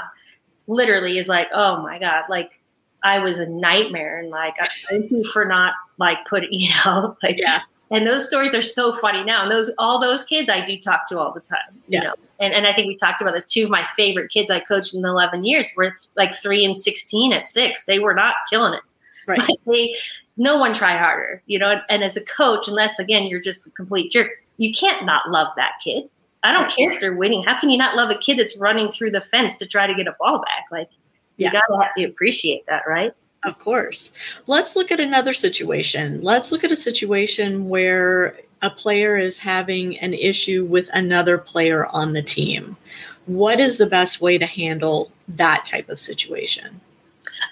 [0.67, 2.61] literally is like oh my god like
[3.03, 4.55] i was a nightmare and like
[4.89, 8.93] thank you for not like putting you know like yeah and those stories are so
[8.93, 9.43] funny now.
[9.43, 11.99] And those all those kids i do talk to all the time yeah.
[11.99, 12.13] you know?
[12.39, 13.45] And, and i think we talked about this.
[13.45, 17.33] Two of my favorite kids i coached in 11 years were like 3 and 16
[17.33, 18.81] at 6 they were not killing it.
[19.27, 19.41] Right.
[19.47, 19.95] Like they
[20.37, 21.81] no one tried harder you know?
[21.89, 25.47] And as a coach unless again you're just a complete jerk you can't not love
[25.55, 26.09] that kid.
[26.43, 27.43] I don't care if they're winning.
[27.43, 29.93] How can you not love a kid that's running through the fence to try to
[29.93, 30.65] get a ball back?
[30.71, 30.89] Like
[31.37, 31.51] you yeah.
[31.51, 34.11] gotta to appreciate that right of course.
[34.47, 36.21] Let's look at another situation.
[36.21, 41.87] Let's look at a situation where a player is having an issue with another player
[41.87, 42.77] on the team.
[43.25, 46.79] What is the best way to handle that type of situation?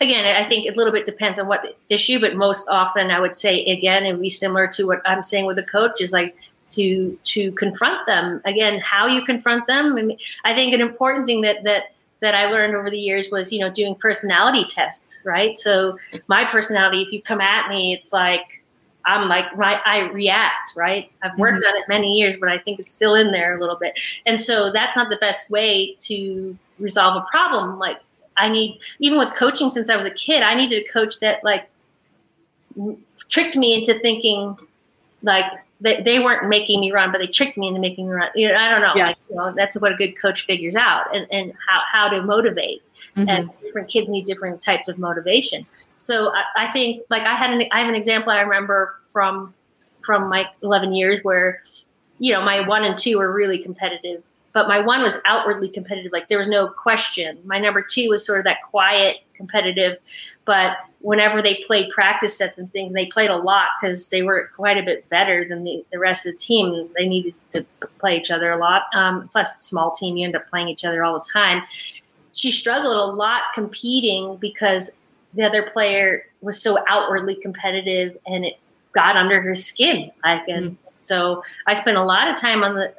[0.02, 3.36] Again, I think a little bit depends on what issue, but most often I would
[3.36, 6.36] say again, would be similar to what I'm saying with the coach is like
[6.70, 8.42] to to confront them.
[8.46, 9.94] Again, how you confront them.
[9.98, 13.30] I, mean, I think an important thing that that that I learned over the years
[13.32, 15.58] was, you know, doing personality tests, right?
[15.58, 18.62] So my personality, if you come at me, it's like
[19.06, 21.12] I'm like right, I react, right?
[21.24, 21.76] I've worked mm-hmm.
[21.76, 24.00] on it many years, but I think it's still in there a little bit.
[24.26, 27.80] And so that's not the best way to resolve a problem.
[27.80, 27.98] Like
[28.38, 31.44] I need, even with coaching since I was a kid, I needed a coach that
[31.44, 31.70] like
[33.30, 34.58] tricked me into thinking
[35.24, 35.46] like
[35.82, 38.30] they, they weren't making me run, but they tricked me into making me run.
[38.36, 38.94] You know, I don't know.
[38.96, 39.08] Yeah.
[39.08, 42.22] Like, you know, that's what a good coach figures out and, and how, how to
[42.22, 42.82] motivate.
[43.16, 43.30] Mm-hmm.
[43.30, 45.66] And different kids need different types of motivation.
[45.96, 49.54] So I, I, think like I had an, I have an example I remember from,
[50.04, 51.64] from my 11 years where,
[52.18, 54.28] you know, my one and two were really competitive,
[54.60, 56.12] but my one was outwardly competitive.
[56.12, 57.40] Like there was no question.
[57.46, 59.98] My number two was sort of that quiet, competitive,
[60.44, 64.22] but whenever they played practice sets and things, and they played a lot because they
[64.22, 66.90] were quite a bit better than the, the rest of the team.
[66.98, 67.66] They needed to
[68.00, 68.84] play each other a lot.
[68.94, 71.64] Um, plus, small team, you end up playing each other all the time.
[72.34, 74.98] She struggled a lot competing because
[75.36, 78.56] the other player was so outwardly competitive and it
[78.92, 80.12] got under her skin.
[80.22, 80.90] Like, and mm-hmm.
[80.96, 82.94] so I spent a lot of time on the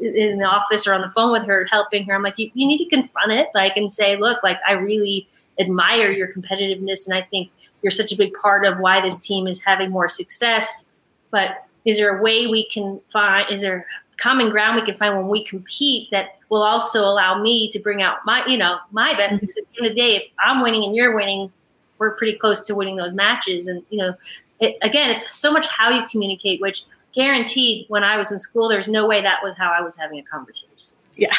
[0.00, 2.14] in the office or on the phone with her, helping her.
[2.14, 5.28] I'm like, you, you need to confront it, like, and say, look, like, I really
[5.58, 7.50] admire your competitiveness, and I think
[7.82, 10.92] you're such a big part of why this team is having more success.
[11.30, 13.50] But is there a way we can find?
[13.50, 17.70] Is there common ground we can find when we compete that will also allow me
[17.70, 19.36] to bring out my, you know, my best?
[19.36, 19.40] Mm-hmm.
[19.40, 21.52] Because at the end of the day, if I'm winning and you're winning,
[21.98, 23.68] we're pretty close to winning those matches.
[23.68, 24.14] And you know,
[24.60, 26.84] it, again, it's so much how you communicate, which
[27.14, 30.18] guaranteed when I was in school, there's no way that was how I was having
[30.18, 30.70] a conversation.
[31.16, 31.34] Yeah.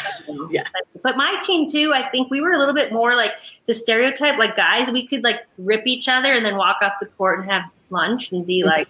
[0.50, 0.64] Yeah.
[0.72, 3.32] But, but, my team too, I think we were a little bit more like
[3.66, 7.06] the stereotype, like guys, we could like rip each other and then walk off the
[7.06, 8.68] court and have lunch and be mm-hmm.
[8.68, 8.88] like,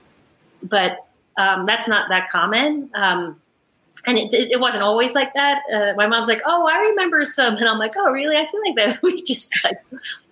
[0.63, 1.07] but
[1.37, 2.89] um, that's not that common.
[2.95, 3.41] Um,
[4.07, 5.63] and it, it wasn't always like that.
[5.73, 8.37] Uh, my mom's like, "Oh, I remember some," and I'm like, "Oh, really?
[8.37, 9.79] I feel like that we just like,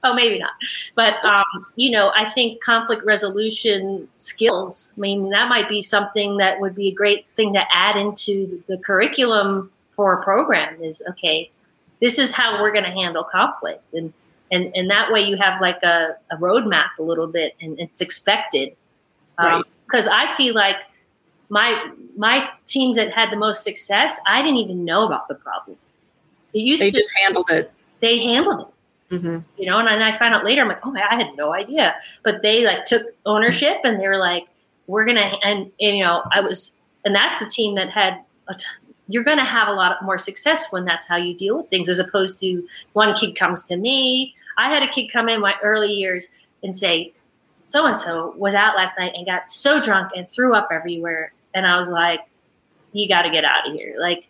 [0.04, 0.52] oh, maybe not."
[0.94, 4.92] But um, you know, I think conflict resolution skills.
[4.96, 8.46] I mean, that might be something that would be a great thing to add into
[8.46, 10.80] the, the curriculum for a program.
[10.80, 11.50] Is okay,
[12.00, 14.12] this is how we're going to handle conflict, and
[14.52, 18.00] and and that way you have like a, a roadmap a little bit, and it's
[18.00, 18.76] expected.
[19.36, 20.28] Because um, right.
[20.30, 20.82] I feel like
[21.48, 25.76] my my teams that had the most success, I didn't even know about the problem.
[26.52, 27.72] It used they to, just handled it.
[28.00, 29.14] They handled it.
[29.16, 29.38] Mm-hmm.
[29.60, 31.96] You know, and, and I found out later, I'm like, oh, I had no idea.
[32.22, 34.46] But they like took ownership and they were like,
[34.86, 38.54] we're gonna and, and you know, I was, and that's the team that had a
[38.54, 38.64] t-
[39.08, 41.88] you're going to have a lot more success when that's how you deal with things
[41.88, 45.54] as opposed to one kid comes to me i had a kid come in my
[45.62, 47.12] early years and say
[47.64, 51.32] so and so was out last night and got so drunk and threw up everywhere.
[51.54, 52.20] And I was like,
[52.92, 53.96] you got to get out of here.
[53.98, 54.28] Like,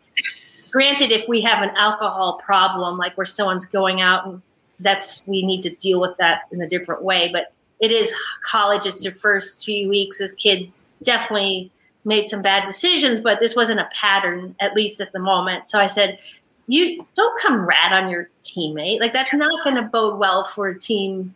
[0.71, 4.41] granted, if we have an alcohol problem, like where someone's going out and
[4.81, 7.29] that's, we need to deal with that in a different way.
[7.33, 8.15] But it is
[8.45, 8.87] college.
[8.87, 10.19] It's your first few weeks.
[10.19, 10.71] This kid
[11.03, 11.73] definitely
[12.05, 15.67] made some bad decisions, but this wasn't a pattern, at least at the moment.
[15.67, 16.21] So I said,
[16.69, 19.01] you don't come rat on your teammate.
[19.01, 21.35] Like that's not going to bode well for a team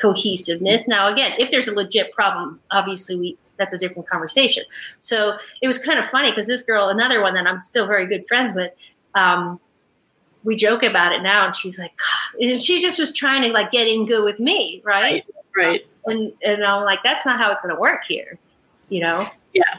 [0.00, 0.86] cohesiveness.
[0.86, 4.64] Now, again, if there's a legit problem, obviously we that's a different conversation.
[5.00, 8.06] So it was kind of funny because this girl, another one that I'm still very
[8.06, 8.70] good friends with,
[9.14, 9.58] um,
[10.44, 11.92] we joke about it now, and she's like,
[12.40, 15.24] and she just was trying to like get in good with me, right?
[15.56, 15.66] Right.
[15.66, 15.86] right.
[16.06, 18.38] And and I'm like, that's not how it's going to work here,
[18.88, 19.28] you know?
[19.52, 19.78] Yeah.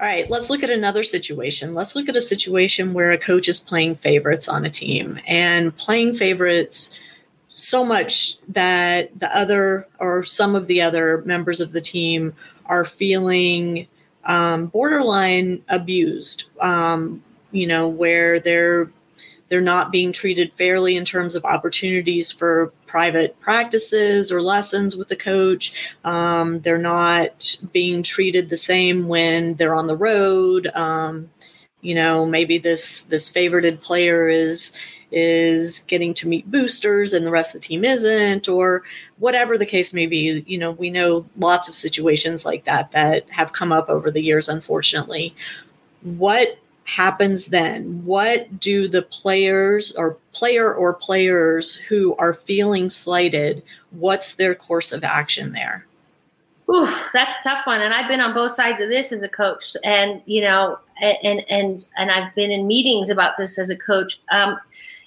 [0.00, 1.74] All right, let's look at another situation.
[1.74, 5.76] Let's look at a situation where a coach is playing favorites on a team and
[5.76, 6.96] playing favorites
[7.56, 12.34] so much that the other or some of the other members of the team
[12.66, 13.88] are feeling
[14.26, 16.44] um, borderline abused.
[16.60, 18.90] Um, you know, where they're
[19.48, 25.08] they're not being treated fairly in terms of opportunities for private practices or lessons with
[25.08, 25.72] the coach.
[26.04, 30.66] Um, they're not being treated the same when they're on the road.
[30.74, 31.30] Um,
[31.80, 34.76] you know, maybe this this favorited player is
[35.12, 38.82] is getting to meet boosters and the rest of the team isn't, or
[39.18, 40.44] whatever the case may be.
[40.46, 44.22] You know, we know lots of situations like that that have come up over the
[44.22, 45.34] years, unfortunately.
[46.02, 48.04] What happens then?
[48.04, 54.92] What do the players or player or players who are feeling slighted, what's their course
[54.92, 55.85] of action there?
[56.68, 57.80] Ooh, that's a tough one.
[57.80, 59.76] And I've been on both sides of this as a coach.
[59.84, 64.18] And, you know, and and and I've been in meetings about this as a coach.
[64.30, 64.58] Um,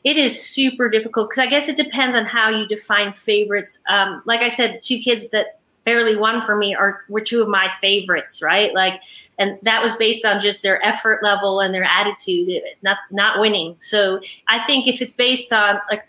[0.04, 3.82] it is super difficult because I guess it depends on how you define favorites.
[3.90, 7.48] Um, like I said, two kids that barely won for me are were two of
[7.48, 8.74] my favorites, right?
[8.74, 9.02] Like,
[9.40, 13.76] and that was based on just their effort level and their attitude, not not winning.
[13.80, 16.08] So I think if it's based on like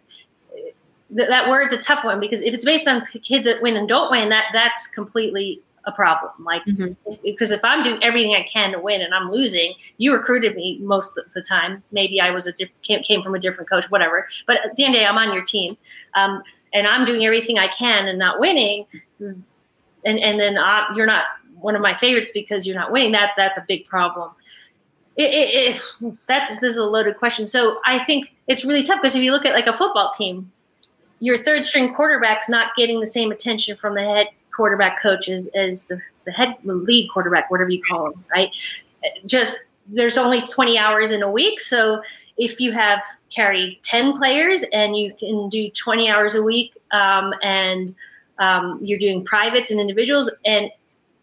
[1.17, 3.89] th- that word's a tough one because if it's based on kids that win and
[3.89, 6.33] don't win, that that's completely a problem.
[6.45, 6.93] Like, mm-hmm.
[7.25, 10.79] because if I'm doing everything I can to win and I'm losing, you recruited me
[10.81, 11.83] most of the time.
[11.93, 14.29] Maybe I was a diff- came, came from a different coach, whatever.
[14.47, 15.77] But at the end of the day, I'm on your team,
[16.15, 16.43] um,
[16.73, 18.87] and I'm doing everything I can and not winning.
[19.19, 19.45] And
[20.05, 21.25] and then uh, you're not
[21.61, 23.13] one of my favorites because you're not winning.
[23.13, 24.31] That that's a big problem.
[25.17, 27.45] It, it, it, that's this is a loaded question.
[27.47, 30.51] So I think it's really tough because if you look at like a football team,
[31.21, 35.47] your third string quarterback's not getting the same attention from the head quarterback coach as,
[35.55, 38.51] as the, the head lead quarterback, whatever you call him, right?
[39.25, 41.61] Just there's only 20 hours in a week.
[41.61, 42.03] So
[42.37, 47.35] if you have carried 10 players and you can do 20 hours a week um,
[47.43, 47.95] and
[48.39, 50.71] um, you're doing privates and individuals and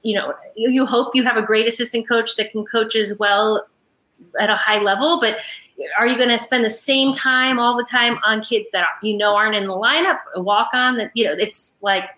[0.03, 3.65] you know you hope you have a great assistant coach that can coach as well
[4.39, 5.37] at a high level but
[5.99, 9.15] are you going to spend the same time all the time on kids that you
[9.15, 12.09] know aren't in the lineup walk on that you know it's like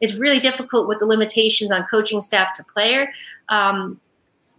[0.00, 3.12] it's really difficult with the limitations on coaching staff to player.
[3.48, 4.00] Um,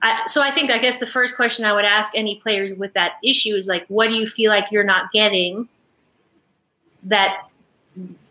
[0.01, 2.93] I, so I think I guess the first question I would ask any players with
[2.93, 5.67] that issue is like, what do you feel like you're not getting
[7.03, 7.47] that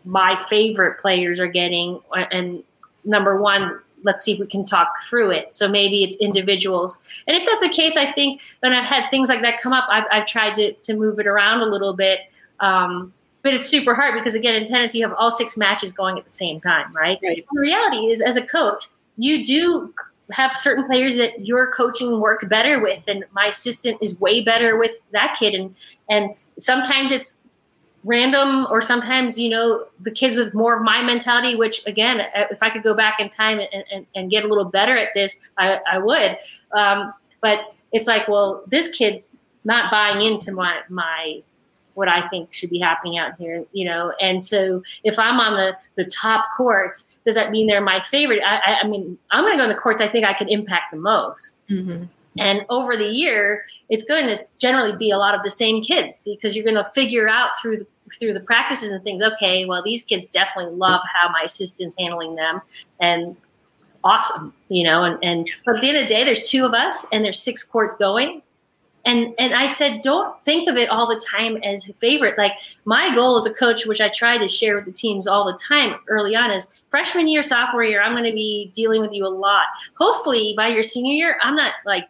[0.05, 1.99] my favorite players are getting?
[2.31, 2.63] And
[3.05, 5.53] number one, let's see if we can talk through it.
[5.53, 6.99] So maybe it's individuals.
[7.27, 9.85] And if that's the case, I think when I've had things like that come up,
[9.89, 12.21] I've, I've tried to, to move it around a little bit.
[12.59, 16.17] Um, but it's super hard because again in tennis you have all six matches going
[16.17, 17.45] at the same time right, right.
[17.51, 19.93] the reality is as a coach you do
[20.31, 24.77] have certain players that your coaching works better with and my assistant is way better
[24.77, 25.75] with that kid and
[26.09, 27.45] and sometimes it's
[28.03, 32.63] random or sometimes you know the kids with more of my mentality which again if
[32.63, 35.39] i could go back in time and, and, and get a little better at this
[35.57, 36.37] i, I would
[36.71, 37.59] um, but
[37.91, 41.41] it's like, well, this kid's not buying into my my
[41.95, 44.13] what I think should be happening out here, you know.
[44.21, 48.41] And so if I'm on the the top courts, does that mean they're my favorite?
[48.45, 50.47] I, I, I mean, I'm going to go in the courts I think I can
[50.47, 51.63] impact the most.
[51.67, 52.05] Mm-hmm.
[52.37, 56.21] And over the year, it's going to generally be a lot of the same kids
[56.23, 57.87] because you're going to figure out through the
[58.19, 59.21] through the practices and things.
[59.21, 62.61] Okay, well, these kids definitely love how my assistant's handling them,
[62.99, 63.35] and
[64.03, 65.03] awesome, you know.
[65.03, 67.39] And and but at the end of the day, there's two of us, and there's
[67.41, 68.41] six courts going.
[69.05, 72.37] And and I said, don't think of it all the time as favorite.
[72.37, 72.53] Like
[72.85, 75.57] my goal as a coach, which I try to share with the teams all the
[75.57, 79.25] time early on, is freshman year, sophomore year, I'm going to be dealing with you
[79.25, 79.65] a lot.
[79.95, 82.05] Hopefully, by your senior year, I'm not like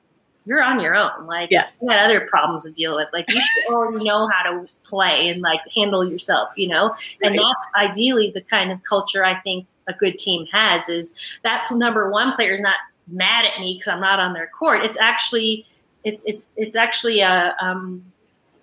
[0.49, 1.27] you're on your own.
[1.27, 1.67] Like yeah.
[1.79, 3.07] you got other problems to deal with.
[3.13, 6.95] Like you should already know how to play and like handle yourself, you know?
[7.21, 7.39] And right.
[7.39, 12.09] that's ideally the kind of culture I think a good team has is that number
[12.09, 12.77] one player is not
[13.07, 14.83] mad at me because I'm not on their court.
[14.83, 15.67] It's actually
[16.03, 18.03] it's it's it's actually a um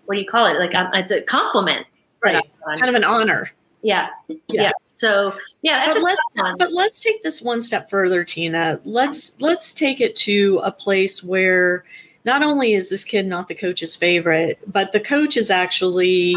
[0.07, 0.59] what do you call it?
[0.59, 1.87] Like um, it's a compliment.
[2.21, 2.43] Right.
[2.79, 3.53] Kind of an honor.
[3.87, 4.09] Yeah.
[4.27, 4.37] yeah.
[4.49, 4.73] yeah.
[4.87, 5.33] So
[5.63, 8.81] yeah, but let's but let's take this one step further, Tina.
[8.83, 11.85] Let's let's take it to a place where
[12.25, 16.37] not only is this kid not the coach's favorite, but the coach is actually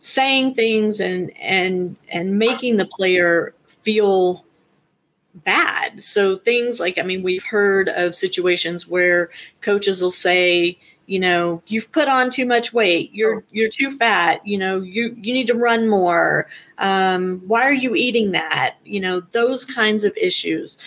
[0.00, 4.44] saying things and and and making the player feel
[5.36, 6.02] bad.
[6.02, 9.30] So things like I mean, we've heard of situations where
[9.62, 13.42] coaches will say, you know you've put on too much weight you're oh.
[13.52, 16.48] you're too fat you know you you need to run more.
[16.78, 18.76] Um, why are you eating that?
[18.84, 20.78] You know those kinds of issues.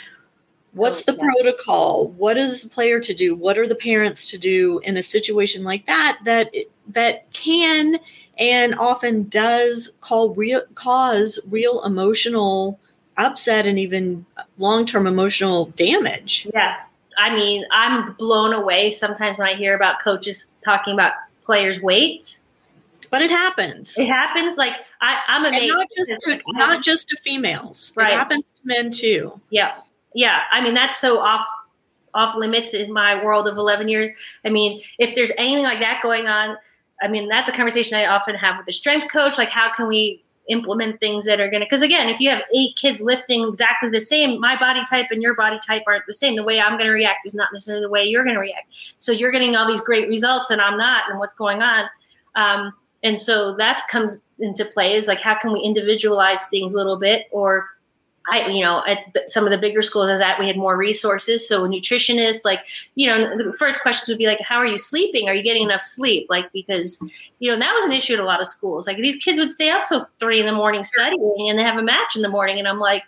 [0.73, 2.09] What's the protocol?
[2.09, 3.35] What is the player to do?
[3.35, 6.53] What are the parents to do in a situation like that that
[6.89, 7.99] that can
[8.37, 12.79] and often does call real cause real emotional
[13.17, 14.25] upset and even
[14.57, 16.47] long-term emotional damage?
[16.53, 16.77] Yeah
[17.17, 21.13] I mean, I'm blown away sometimes when I hear about coaches talking about
[21.43, 22.43] players' weights.
[23.09, 23.97] But it happens.
[23.97, 24.57] It happens.
[24.57, 25.63] Like I, am amazed.
[25.63, 27.93] And not just to, not just to females.
[27.95, 28.13] Right.
[28.13, 29.39] It happens to men too.
[29.49, 29.79] Yeah,
[30.13, 30.41] yeah.
[30.51, 31.45] I mean, that's so off
[32.13, 34.09] off limits in my world of 11 years.
[34.43, 36.57] I mean, if there's anything like that going on,
[37.01, 39.37] I mean, that's a conversation I often have with the strength coach.
[39.37, 42.43] Like, how can we implement things that are going to because again if you have
[42.55, 46.13] eight kids lifting exactly the same my body type and your body type aren't the
[46.13, 46.35] same.
[46.35, 48.67] The way i'm going to react is not necessarily the way you're going to react.
[48.97, 51.89] So you're getting all these great results and i'm not and what's going on.
[52.35, 52.73] Um,
[53.03, 56.97] and so that comes into play is like how can we individualize things a little
[56.97, 57.67] bit or
[58.29, 60.75] I, you know, at the, some of the bigger schools as that we had more
[60.75, 61.47] resources.
[61.47, 64.77] So a nutritionist, like, you know, the first questions would be like, how are you
[64.77, 65.29] sleeping?
[65.29, 66.27] Are you getting enough sleep?
[66.29, 67.01] Like, because,
[67.39, 68.87] you know, that was an issue at a lot of schools.
[68.87, 71.77] Like these kids would stay up till three in the morning studying and they have
[71.77, 72.59] a match in the morning.
[72.59, 73.03] And I'm like,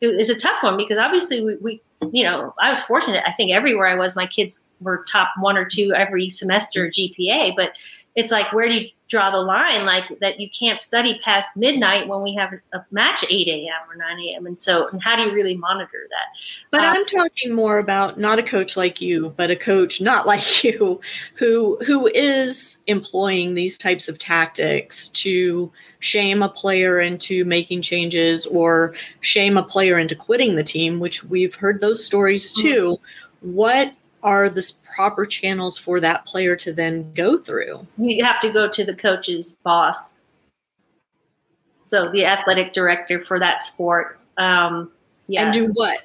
[0.00, 1.82] it's a tough one because obviously we, we,
[2.12, 3.22] you know, I was fortunate.
[3.26, 7.54] I think everywhere I was, my kids were top one or two every semester GPA,
[7.54, 7.72] but
[8.14, 12.06] it's like, where do you draw the line like that you can't study past midnight
[12.06, 15.22] when we have a match 8 a.m or 9 a.m and so and how do
[15.22, 16.26] you really monitor that
[16.70, 20.26] but um, i'm talking more about not a coach like you but a coach not
[20.28, 21.00] like you
[21.34, 28.46] who who is employing these types of tactics to shame a player into making changes
[28.46, 32.68] or shame a player into quitting the team which we've heard those stories mm-hmm.
[32.68, 33.52] too mm-hmm.
[33.52, 33.92] what
[34.22, 37.86] are the proper channels for that player to then go through?
[37.98, 40.20] You have to go to the coach's boss.
[41.84, 44.18] So the athletic director for that sport.
[44.38, 44.92] Um,
[45.26, 45.44] yeah.
[45.44, 46.00] And do what?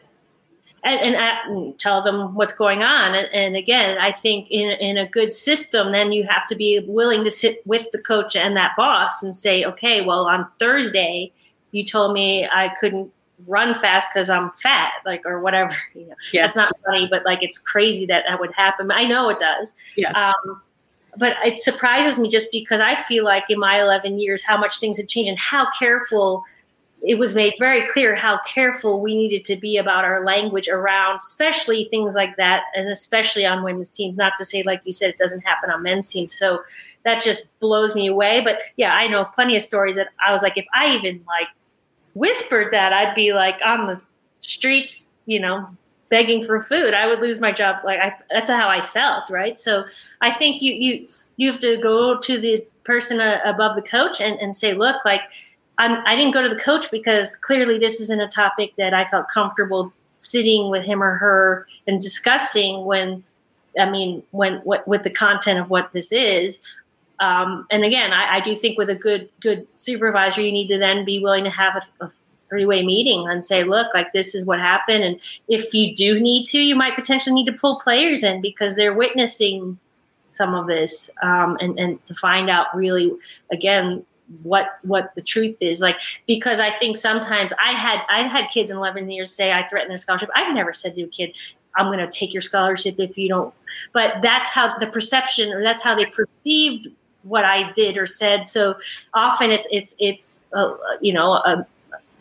[0.84, 3.16] And, and, and, tell them what's going on.
[3.16, 6.84] And, and, again, I think in, in a good system, then you have to be
[6.88, 11.32] willing to sit with the coach and that boss and say, okay, well, on Thursday,
[11.72, 13.12] you told me I couldn't
[13.48, 15.76] run fast because I'm fat, like or whatever.
[15.94, 16.44] You know, yeah.
[16.44, 18.92] that's not funny, but like it's crazy that that would happen.
[18.92, 19.74] I know it does.
[19.96, 20.12] Yeah.
[20.12, 20.62] Um,
[21.18, 24.80] but it surprises me just because I feel like in my 11 years how much
[24.80, 26.44] things had changed and how careful
[27.02, 31.18] it was made very clear how careful we needed to be about our language around,
[31.18, 34.18] especially things like that, and especially on women's teams.
[34.18, 36.34] Not to say, like you said, it doesn't happen on men's teams.
[36.34, 36.64] So
[37.04, 38.42] that just blows me away.
[38.42, 41.48] But yeah, I know plenty of stories that I was like, if I even like
[42.16, 44.02] whispered that, I'd be like on the
[44.40, 45.70] streets, you know,
[46.10, 46.94] begging for food.
[46.94, 47.78] I would lose my job.
[47.84, 49.58] Like I, that's how I felt, right?
[49.58, 49.86] So
[50.22, 51.08] I think you you
[51.38, 55.04] you have to go to the person uh, above the coach and, and say, look,
[55.06, 55.22] like
[55.78, 59.06] I'm, I didn't go to the coach because clearly this isn't a topic that I
[59.06, 63.24] felt comfortable sitting with him or her and discussing when
[63.78, 66.62] I mean, when what with the content of what this is,
[67.20, 70.78] um, and again, I, I, do think with a good good supervisor, you need to
[70.78, 72.10] then be willing to have a, a
[72.48, 75.04] three-way meeting and say look like this is what happened.
[75.04, 78.76] And if you do need to you might potentially need to pull players in because
[78.76, 79.80] they're witnessing
[80.30, 83.12] some of this um, and, and to find out really
[83.52, 84.06] again
[84.44, 85.82] what what the truth is.
[85.82, 89.66] Like because i think sometimes i had i had kids in 11 years say i
[89.68, 90.30] threatened their scholarship.
[90.36, 91.36] I've never said to a kid
[91.78, 93.54] i'm going to take your scholarship if you don't.
[93.94, 96.88] But that's how the perception or that's how they perceived
[97.26, 98.48] what i did or said.
[98.48, 98.76] So
[99.14, 101.66] often it's it's it's uh, you know a,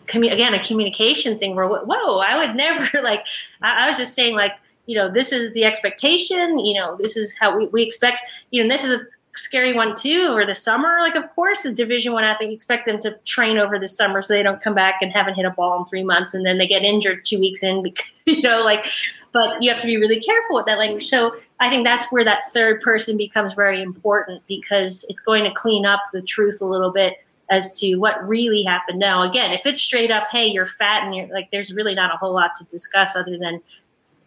[0.06, 3.24] commu- again a communication thing where whoa i would never like
[3.62, 4.52] I, I was just saying like
[4.86, 8.62] you know this is the expectation you know this is how we, we expect you
[8.62, 9.04] know this is
[9.36, 10.98] scary one too over the summer.
[11.00, 14.22] Like of course as division one athlete you expect them to train over the summer
[14.22, 16.58] so they don't come back and haven't hit a ball in three months and then
[16.58, 18.86] they get injured two weeks in because you know like
[19.32, 21.06] but you have to be really careful with that language.
[21.06, 25.52] So i think that's where that third person becomes very important because it's going to
[25.52, 27.18] clean up the truth a little bit
[27.50, 28.98] as to what really happened.
[28.98, 32.14] Now again if it's straight up hey you're fat and you're like there's really not
[32.14, 33.60] a whole lot to discuss other than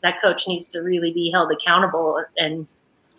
[0.04, 2.68] that coach needs to really be held accountable and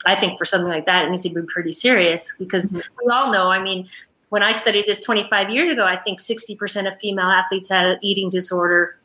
[0.07, 3.05] I think for something like that, it needs to be pretty serious because mm-hmm.
[3.05, 3.51] we all know.
[3.51, 3.87] I mean,
[4.29, 7.99] when I studied this 25 years ago, I think 60% of female athletes had an
[8.03, 8.99] eating disorder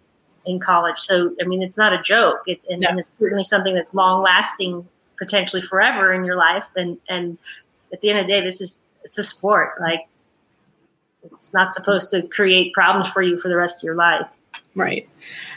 [0.45, 0.97] in college.
[0.97, 2.41] So, I mean, it's not a joke.
[2.47, 4.87] It's and, and it's certainly something that's long lasting,
[5.17, 6.67] potentially forever in your life.
[6.75, 7.37] And and
[7.91, 9.79] at the end of the day, this is it's a sport.
[9.79, 10.07] Like,
[11.23, 14.37] it's not supposed to create problems for you for the rest of your life.
[14.75, 15.07] Right.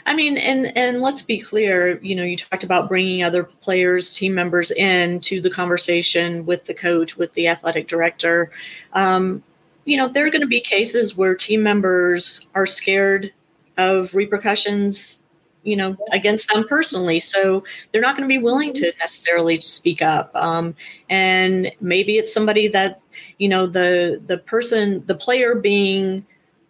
[0.05, 1.99] I mean, and and let's be clear.
[2.03, 6.65] You know, you talked about bringing other players, team members in to the conversation with
[6.65, 8.51] the coach, with the athletic director.
[8.93, 9.43] Um,
[9.85, 13.33] you know, there are going to be cases where team members are scared
[13.77, 15.23] of repercussions.
[15.63, 20.01] You know, against them personally, so they're not going to be willing to necessarily speak
[20.01, 20.33] up.
[20.33, 20.75] Um,
[21.09, 23.01] and maybe it's somebody that
[23.37, 26.25] you know the the person, the player being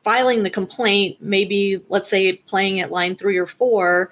[0.07, 4.09] filing the complaint, maybe let's say playing at line three or four,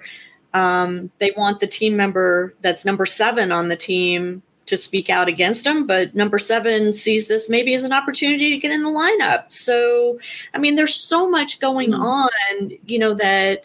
[0.52, 5.26] um, they want the team member that's number seven on the team to speak out
[5.26, 5.86] against them.
[5.86, 9.50] But number seven sees this maybe as an opportunity to get in the lineup.
[9.50, 10.18] So,
[10.52, 12.02] I mean, there's so much going mm-hmm.
[12.02, 13.64] on, you know, that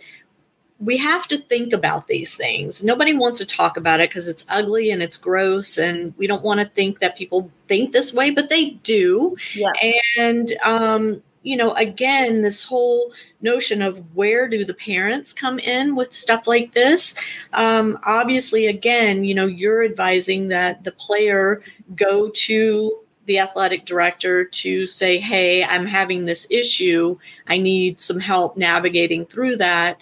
[0.79, 2.81] we have to think about these things.
[2.81, 6.43] Nobody wants to talk about it because it's ugly and it's gross, and we don't
[6.43, 9.35] want to think that people think this way, but they do.
[9.53, 9.73] Yeah.
[10.17, 13.11] And um, you know, again, this whole
[13.41, 17.15] notion of where do the parents come in with stuff like this?
[17.53, 21.61] Um, obviously, again, you know, you're advising that the player
[21.95, 27.17] go to the athletic director to say, hey, I'm having this issue.
[27.47, 29.97] I need some help navigating through that.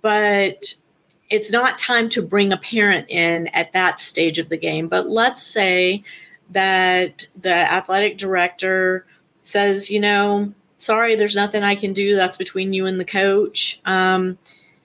[0.00, 0.74] But
[1.30, 4.88] it's not time to bring a parent in at that stage of the game.
[4.88, 6.02] But let's say
[6.50, 9.06] that the athletic director
[9.42, 12.14] says, you know, sorry, there's nothing I can do.
[12.16, 13.80] That's between you and the coach.
[13.84, 14.38] Um,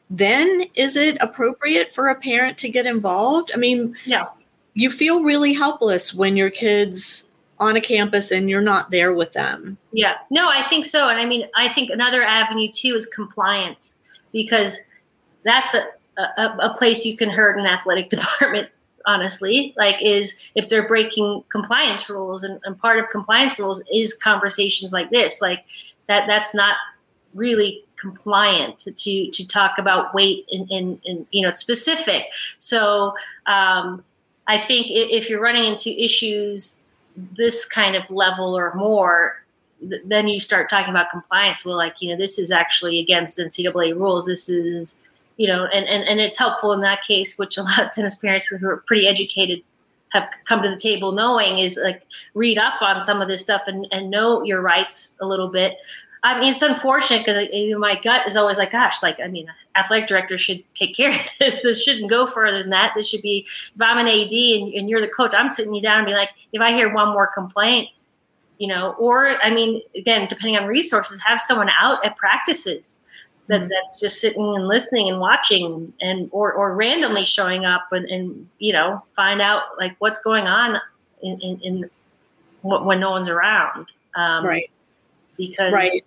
[0.09, 3.51] then is it appropriate for a parent to get involved?
[3.53, 4.29] I mean, no.
[4.73, 9.33] You feel really helpless when your kids on a campus and you're not there with
[9.33, 9.77] them.
[9.91, 10.13] Yeah.
[10.29, 11.09] No, I think so.
[11.09, 13.99] And I mean, I think another avenue too is compliance
[14.31, 14.77] because
[15.43, 15.83] that's a,
[16.19, 18.69] a, a place you can hurt an athletic department
[19.07, 24.13] honestly like is if they're breaking compliance rules and, and part of compliance rules is
[24.13, 25.63] conversations like this like
[26.07, 26.75] that that's not
[27.33, 32.25] really compliant to to, talk about weight in, in, in you know specific.
[32.57, 33.13] So
[33.45, 34.03] um,
[34.47, 36.83] i think if you're running into issues
[37.15, 39.43] this kind of level or more
[40.05, 41.63] then you start talking about compliance.
[41.63, 44.25] Well like you know this is actually against ncaa rules.
[44.25, 44.99] This is
[45.37, 48.15] you know, and, and, and it's helpful in that case, which a lot of tennis
[48.15, 49.61] parents who are pretty educated
[50.09, 53.63] have come to the table knowing is like read up on some of this stuff
[53.67, 55.77] and, and know your rights a little bit.
[56.23, 60.07] I mean, it's unfortunate because my gut is always like, gosh, like, I mean, athletic
[60.07, 61.61] director should take care of this.
[61.61, 62.93] This shouldn't go further than that.
[62.95, 65.81] This should be, if I'm an AD and, and you're the coach, I'm sitting you
[65.81, 67.89] down and be like, if I hear one more complaint,
[68.57, 73.01] you know, or I mean, again, depending on resources, have someone out at practices
[73.47, 73.69] that mm-hmm.
[73.69, 78.47] that's just sitting and listening and watching and or or randomly showing up and, and
[78.59, 80.79] you know find out like what's going on
[81.21, 81.89] in, in, in
[82.61, 84.69] when no one's around um, right
[85.37, 86.03] because right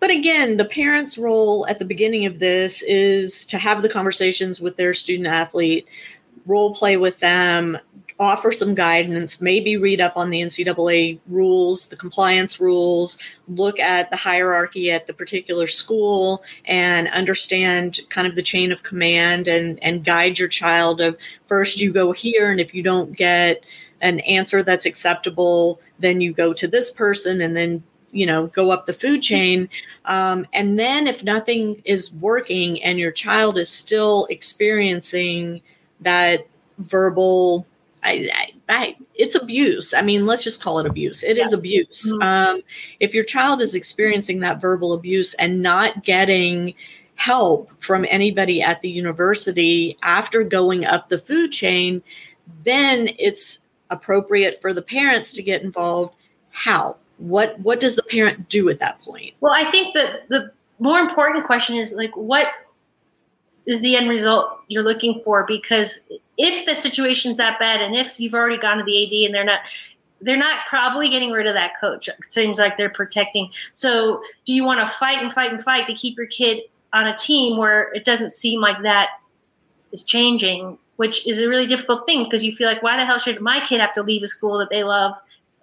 [0.00, 4.60] but again the parents role at the beginning of this is to have the conversations
[4.60, 5.86] with their student athlete
[6.46, 7.78] role play with them
[8.18, 14.10] offer some guidance, maybe read up on the NCAA rules, the compliance rules, look at
[14.10, 19.82] the hierarchy at the particular school, and understand kind of the chain of command and,
[19.82, 23.64] and guide your child of first you go here, and if you don't get
[24.00, 28.70] an answer that's acceptable, then you go to this person, and then you know go
[28.70, 29.68] up the food chain.
[30.06, 35.60] Um, and then if nothing is working and your child is still experiencing
[36.00, 36.46] that
[36.78, 37.66] verbal
[38.06, 39.92] I, I, I, it's abuse.
[39.92, 41.22] I mean, let's just call it abuse.
[41.22, 41.44] It yeah.
[41.44, 42.10] is abuse.
[42.10, 42.22] Mm-hmm.
[42.22, 42.62] Um,
[43.00, 46.74] if your child is experiencing that verbal abuse and not getting
[47.16, 52.02] help from anybody at the university after going up the food chain,
[52.64, 56.14] then it's appropriate for the parents to get involved.
[56.50, 56.96] How?
[57.18, 59.34] What what does the parent do at that point?
[59.40, 62.48] Well, I think that the more important question is like what
[63.66, 66.08] is the end result you're looking for because
[66.38, 69.44] if the situation's that bad and if you've already gone to the AD and they're
[69.44, 69.60] not
[70.20, 72.08] they're not probably getting rid of that coach.
[72.08, 73.50] It seems like they're protecting.
[73.74, 76.62] So, do you want to fight and fight and fight to keep your kid
[76.92, 79.08] on a team where it doesn't seem like that
[79.92, 83.18] is changing, which is a really difficult thing because you feel like, why the hell
[83.18, 85.14] should my kid have to leave a school that they love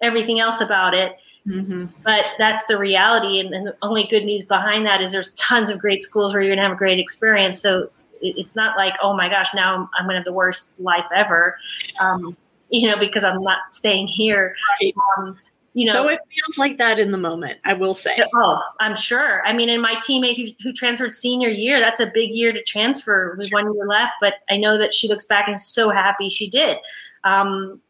[0.04, 1.16] everything else about it?
[1.46, 1.86] Mm-hmm.
[2.04, 3.40] But that's the reality.
[3.40, 6.42] And, and, the only good news behind that is there's tons of great schools where
[6.42, 7.60] you're going to have a great experience.
[7.60, 7.90] So
[8.22, 10.78] it, it's not like, oh my gosh, now I'm, I'm going to have the worst
[10.80, 11.58] life ever.
[12.00, 12.36] Um,
[12.70, 14.54] you know, because I'm not staying here.
[14.80, 14.94] Right.
[15.18, 15.38] Um,
[15.74, 18.16] you know, though it feels like that in the moment, I will say.
[18.34, 19.44] Oh, I'm sure.
[19.44, 22.62] I mean, in my teammate who, who transferred senior year, that's a big year to
[22.62, 24.14] transfer with one year left.
[24.20, 26.78] But I know that she looks back and is so happy she did.
[27.24, 27.80] Um,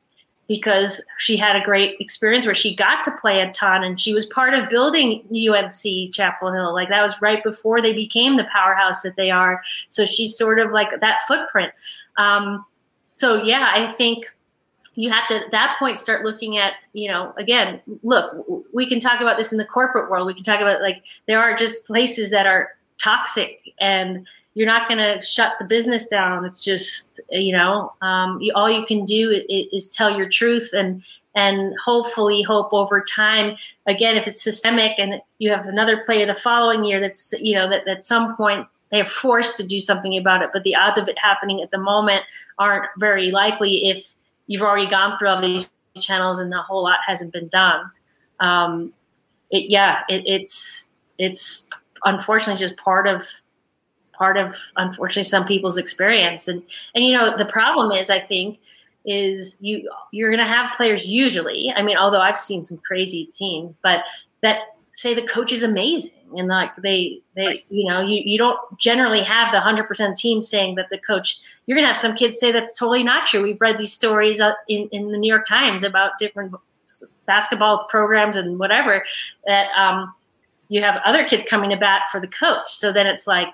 [0.47, 4.13] because she had a great experience where she got to play a ton and she
[4.13, 6.75] was part of building UNC Chapel Hill.
[6.75, 9.63] Like that was right before they became the powerhouse that they are.
[9.89, 11.73] So she's sort of like that footprint.
[12.19, 12.65] Um,
[13.15, 14.27] so yeah, I think
[14.97, 19.01] you have to at that point start looking at you know again look we can
[19.01, 21.87] talk about this in the corporate world we can talk about like there are just
[21.87, 27.21] places that are toxic and you're not going to shut the business down it's just
[27.31, 31.75] you know um, you, all you can do is, is, tell your truth and and
[31.85, 36.85] hopefully hope over time again if it's systemic and you have another player the following
[36.85, 40.51] year that's you know that at some point they're forced to do something about it
[40.53, 42.23] but the odds of it happening at the moment
[42.59, 44.15] aren't very likely if
[44.47, 45.69] you've already gone through all these
[46.01, 47.91] channels and a whole lot hasn't been done.
[48.41, 48.93] Um,
[49.51, 51.69] it, yeah, it, it's it's
[52.05, 53.27] unfortunately just part of
[54.17, 56.49] part of unfortunately some people's experience.
[56.49, 56.63] And
[56.95, 58.59] and you know the problem is i think
[59.05, 63.27] is you you're going to have players usually i mean although i've seen some crazy
[63.27, 64.01] teams but
[64.41, 64.61] that
[64.93, 67.65] say the coach is amazing and like they they right.
[67.69, 71.77] you know you, you don't generally have the 100% team saying that the coach you're
[71.77, 73.43] gonna have some kids say that's totally not true.
[73.43, 76.55] We've read these stories uh, in, in the new york times about different
[77.27, 79.05] basketball programs and whatever
[79.47, 80.15] that um,
[80.69, 82.69] you have other kids coming to bat for the coach.
[82.69, 83.49] So then it's like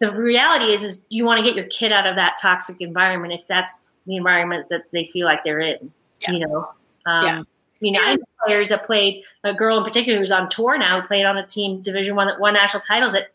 [0.00, 3.32] the reality is is you want to get your kid out of that toxic environment
[3.32, 6.32] if that's the environment that they feel like they're in yeah.
[6.32, 6.68] you know
[7.06, 7.42] um, yeah
[7.80, 11.00] I mean, I know players that played a girl in particular who's on tour now,
[11.00, 13.12] who played on a team Division One that won national titles.
[13.12, 13.28] That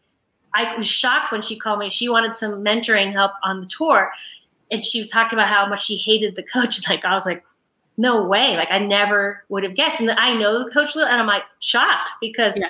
[0.53, 1.89] I was shocked when she called me.
[1.89, 4.11] She wanted some mentoring help on the tour,
[4.69, 6.81] and she was talking about how much she hated the coach.
[6.89, 7.45] Like I was like,
[7.95, 8.57] no way!
[8.57, 10.01] Like I never would have guessed.
[10.01, 12.69] And I know the coach, and I'm like shocked because yeah.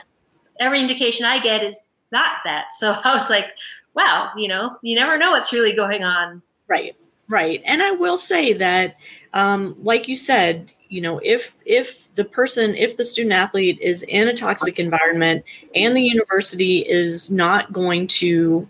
[0.59, 2.65] every indication I get is not that.
[2.73, 3.53] So I was like,
[3.95, 6.41] wow, you know, you never know what's really going on.
[6.67, 6.95] Right,
[7.27, 7.61] right.
[7.65, 8.97] And I will say that,
[9.33, 14.03] um, like you said, you know if if the person if the student athlete is
[14.03, 18.69] in a toxic environment and the university is not going to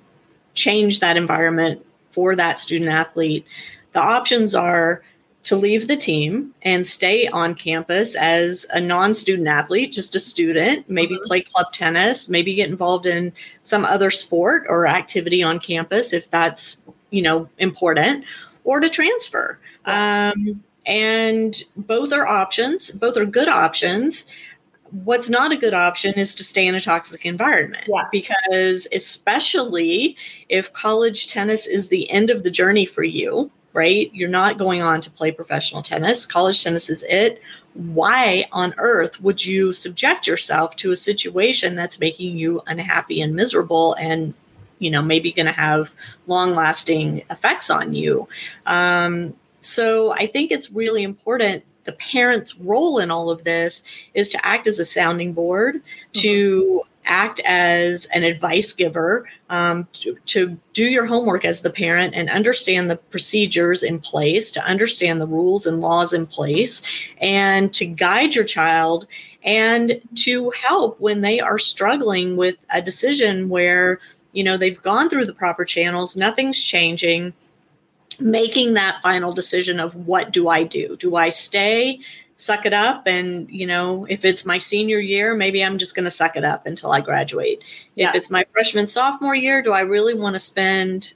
[0.54, 3.46] change that environment for that student athlete
[3.92, 5.04] the options are
[5.44, 10.90] to leave the team and stay on campus as a non-student athlete just a student
[10.90, 11.26] maybe mm-hmm.
[11.26, 13.32] play club tennis maybe get involved in
[13.64, 16.78] some other sport or activity on campus if that's
[17.12, 18.24] you know important
[18.64, 24.26] or to transfer um, and both are options, both are good options.
[24.92, 28.08] What's not a good option is to stay in a toxic environment yeah.
[28.12, 30.16] because, especially
[30.50, 34.10] if college tennis is the end of the journey for you, right?
[34.14, 36.26] You're not going on to play professional tennis.
[36.26, 37.42] College tennis is it.
[37.74, 43.36] Why on earth would you subject yourself to a situation that's making you unhappy and
[43.36, 44.34] miserable and
[44.80, 45.92] you know maybe going to have
[46.28, 48.28] long lasting effects on you
[48.66, 51.64] um, so I think it's really important.
[51.86, 56.22] The parent's role in all of this is to act as a sounding board, mm-hmm.
[56.22, 62.16] to act as an advice giver, um, to, to, do your homework as the parent
[62.16, 66.82] and understand the procedures in place, to understand the rules and laws in place,
[67.20, 69.06] and to guide your child
[69.44, 74.00] and to help when they are struggling with a decision where
[74.32, 77.34] you know they've gone through the proper channels, nothing's changing
[78.20, 80.96] making that final decision of what do I do?
[80.98, 82.00] Do I stay
[82.38, 83.08] suck it up.
[83.08, 86.44] And you know if it's my senior year maybe i'm just going to suck it
[86.44, 87.64] up until i graduate.
[87.96, 88.10] Yeah.
[88.10, 91.14] if it's my freshman sophomore year do i really want to spend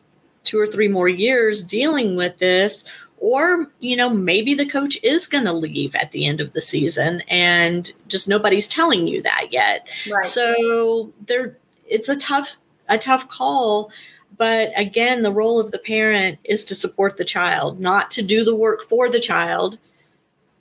[0.48, 2.84] two or three more years dealing with this?
[3.20, 6.62] Or you know maybe the coach is going to leave at the end of the
[6.62, 9.88] season and just nobody's telling you that yet.
[10.10, 10.24] Right.
[10.26, 11.58] so there
[11.88, 12.58] it's a tough
[12.90, 13.92] a tough call.
[14.38, 18.44] But again the role of the parent is to support the child not to do
[18.44, 19.80] the work for the child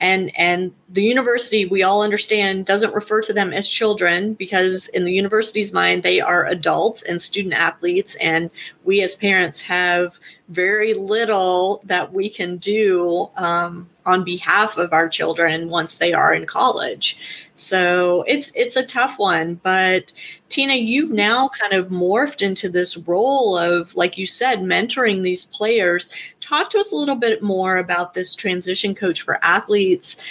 [0.00, 5.04] and and the university we all understand doesn't refer to them as children because in
[5.04, 8.50] the university's mind they are adults and student athletes and
[8.84, 10.18] we as parents have
[10.48, 16.32] very little that we can do um, on behalf of our children once they are
[16.32, 17.16] in college.
[17.54, 20.12] So it's it's a tough one but
[20.48, 25.44] tina you've now kind of morphed into this role of like you said mentoring these
[25.44, 26.10] players.
[26.40, 30.22] Talk to us a little bit more about this transition coach for athletes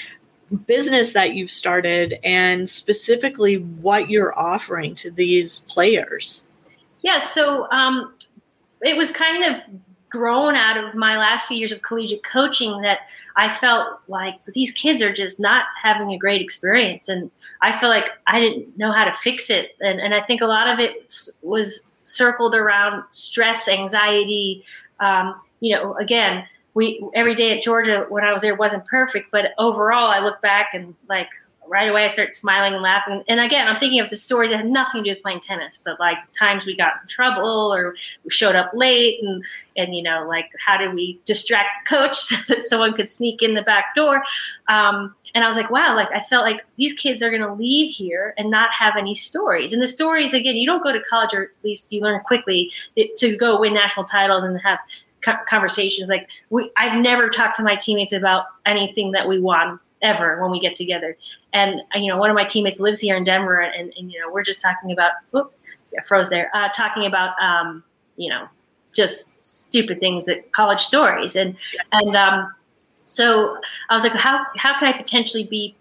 [0.67, 6.45] business that you've started and specifically what you're offering to these players.
[7.01, 8.13] Yeah so um,
[8.81, 9.59] it was kind of
[10.15, 12.99] grown out of my last few years of collegiate coaching that
[13.35, 17.09] I felt like these kids are just not having a great experience.
[17.09, 17.29] And
[17.61, 19.75] I feel like I didn't know how to fix it.
[19.81, 21.13] And, and I think a lot of it
[21.43, 24.63] was circled around stress, anxiety.
[25.01, 26.45] Um, you know, again,
[26.75, 30.41] we every day at Georgia when I was there wasn't perfect, but overall I look
[30.41, 31.29] back and like
[31.67, 33.23] right away I start smiling and laughing.
[33.27, 35.77] And again, I'm thinking of the stories that had nothing to do with playing tennis,
[35.77, 39.43] but like times we got in trouble or we showed up late and
[39.75, 43.41] and you know, like how did we distract the coach so that someone could sneak
[43.41, 44.23] in the back door?
[44.67, 47.91] Um, and I was like, wow, like I felt like these kids are gonna leave
[47.91, 49.73] here and not have any stories.
[49.73, 52.71] And the stories, again, you don't go to college or at least you learn quickly
[53.17, 54.79] to go win national titles and have
[55.47, 60.41] conversations like we i've never talked to my teammates about anything that we won ever
[60.41, 61.17] when we get together.
[61.51, 64.19] And uh, you know, one of my teammates lives here in Denver, and, and you
[64.19, 65.11] know, we're just talking about.
[65.31, 65.53] Whoop,
[65.91, 66.49] yeah, froze there.
[66.53, 67.83] Uh, talking about um,
[68.15, 68.47] you know,
[68.93, 71.57] just stupid things that college stories, and
[71.91, 72.53] and um,
[73.05, 73.57] so
[73.89, 75.75] I was like, how how can I potentially be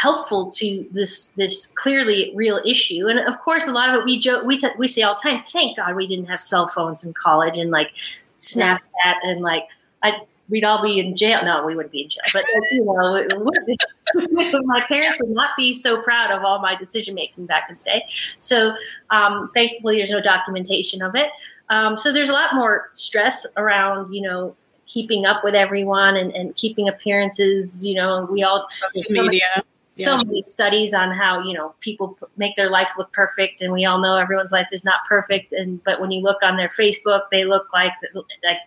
[0.00, 4.18] helpful to this this clearly real issue and of course a lot of it we
[4.18, 7.04] joke we, t- we say all the time thank god we didn't have cell phones
[7.04, 7.94] in college and like
[8.38, 8.80] snapchat
[9.24, 9.64] and like
[10.02, 10.12] i
[10.50, 11.44] we'd all be in jail.
[11.44, 16.02] No, we wouldn't be in jail, but you know, my parents would not be so
[16.02, 18.04] proud of all my decision making back in the day.
[18.38, 18.74] So,
[19.10, 21.30] um, thankfully, there's no documentation of it.
[21.70, 26.32] Um, so there's a lot more stress around, you know, keeping up with everyone and,
[26.32, 27.86] and keeping appearances.
[27.86, 29.62] You know, we all social media.
[29.92, 30.22] So yeah.
[30.22, 34.00] many studies on how you know people make their life look perfect, and we all
[34.00, 35.52] know everyone's life is not perfect.
[35.52, 38.58] And but when you look on their Facebook, they look like like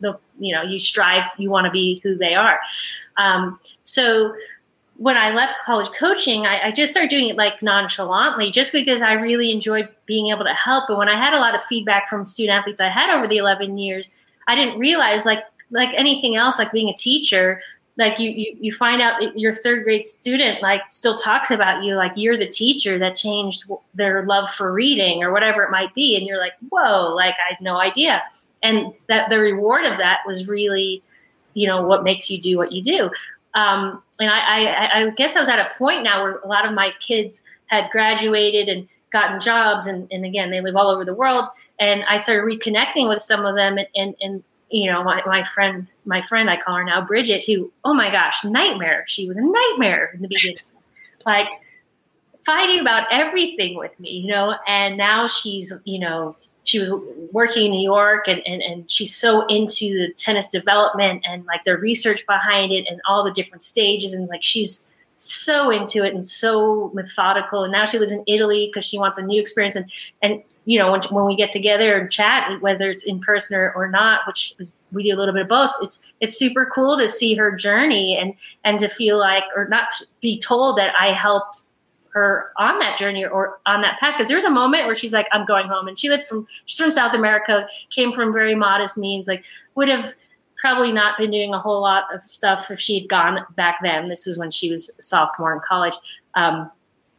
[0.00, 2.58] the you know you strive you want to be who they are.
[3.16, 4.34] Um, so
[4.98, 9.00] when i left college coaching I, I, just started doing it like nonchalantly just because
[9.00, 10.86] i really enjoyed being able to help.
[10.88, 13.36] But when i had a lot of feedback from student athletes i had over the
[13.36, 17.60] 11 years i didn't realize like like anything else like being a teacher
[17.98, 21.94] like you, you you find out your third grade student like still talks about you
[21.94, 26.16] like you're the teacher that changed their love for reading or whatever it might be.
[26.16, 28.22] And you're like whoa like i had no idea
[28.62, 31.02] and that the reward of that was really
[31.54, 33.10] you know what makes you do what you do
[33.54, 36.66] um, and I, I, I, guess I was at a point now where a lot
[36.66, 41.04] of my kids had graduated and gotten jobs, and, and again, they live all over
[41.04, 41.48] the world.
[41.80, 45.42] And I started reconnecting with some of them, and, and, and you know, my, my
[45.42, 49.04] friend, my friend, I call her now Bridget, who, oh my gosh, nightmare.
[49.06, 50.58] She was a nightmare in the beginning.
[51.24, 51.48] like
[52.48, 56.34] fighting about everything with me, you know, and now she's, you know,
[56.64, 56.90] she was
[57.30, 61.62] working in New York and, and, and she's so into the tennis development and like
[61.64, 64.14] the research behind it and all the different stages.
[64.14, 67.64] And like she's so into it and so methodical.
[67.64, 69.76] And now she lives in Italy because she wants a new experience.
[69.76, 69.92] And,
[70.22, 73.72] and you know, when, when we get together and chat, whether it's in person or,
[73.72, 76.96] or not, which is, we do a little bit of both, it's, it's super cool
[76.96, 78.32] to see her journey and,
[78.64, 79.88] and to feel like, or not
[80.22, 81.67] be told that I helped
[82.12, 84.14] her on that journey or on that path.
[84.16, 85.88] Because there's a moment where she's like i'm going home.
[85.88, 89.44] And she lived from she's from south america came from very modest means like
[89.74, 90.14] would have
[90.58, 94.08] probably not been doing a whole lot of stuff if she had gone back then.
[94.08, 95.94] This was when she was sophomore in college.
[96.34, 96.70] Um,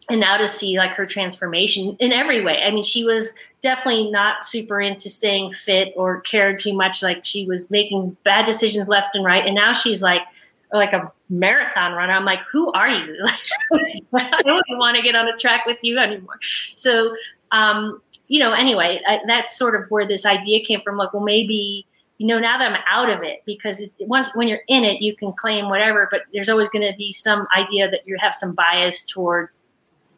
[0.09, 2.61] and now to see like her transformation in every way.
[2.63, 3.31] I mean she was
[3.61, 7.03] definitely not super into staying fit or cared too much.
[7.03, 9.45] Like she was making bad decisions left and right.
[9.45, 10.23] And now she's like
[10.71, 12.13] like a marathon runner.
[12.13, 13.25] I'm like, who are you?
[14.13, 16.39] I don't want to get on a track with you anymore.
[16.73, 17.15] So,
[17.51, 20.97] um, you know, anyway, I, that's sort of where this idea came from.
[20.97, 21.85] Like, well, maybe
[22.19, 25.15] you know, now that I'm out of it, because once when you're in it, you
[25.15, 28.53] can claim whatever, but there's always going to be some idea that you have some
[28.53, 29.47] bias toward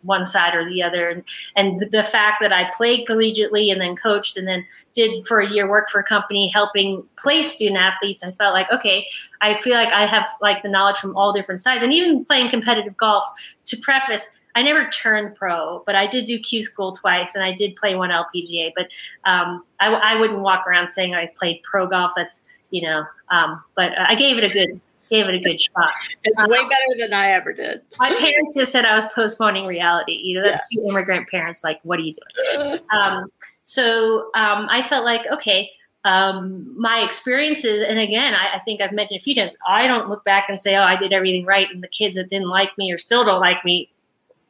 [0.03, 1.09] one side or the other.
[1.09, 1.23] And,
[1.55, 5.49] and the fact that I played collegiately and then coached and then did for a
[5.49, 9.05] year work for a company helping play student athletes, I felt like, okay,
[9.41, 11.83] I feel like I have like the knowledge from all different sides.
[11.83, 13.25] And even playing competitive golf,
[13.65, 17.53] to preface, I never turned pro, but I did do Q school twice and I
[17.53, 18.71] did play one LPGA.
[18.75, 18.89] But
[19.23, 22.11] um, I, I, wouldn't walk around saying I played pro golf.
[22.15, 24.81] That's, you know, um, but I gave it a good
[25.11, 25.91] gave it a good shot.
[26.23, 27.81] It's um, way better than I ever did.
[27.99, 30.19] My parents just said I was postponing reality.
[30.23, 30.81] You know, that's yeah.
[30.81, 31.63] two immigrant parents.
[31.63, 32.13] Like, what are you
[32.57, 32.79] doing?
[32.95, 33.25] um,
[33.63, 35.69] so um, I felt like, okay,
[36.05, 40.09] um, my experiences, and again, I, I, think I've mentioned a few times, I don't
[40.09, 42.75] look back and say, oh, I did everything right, and the kids that didn't like
[42.77, 43.91] me or still don't like me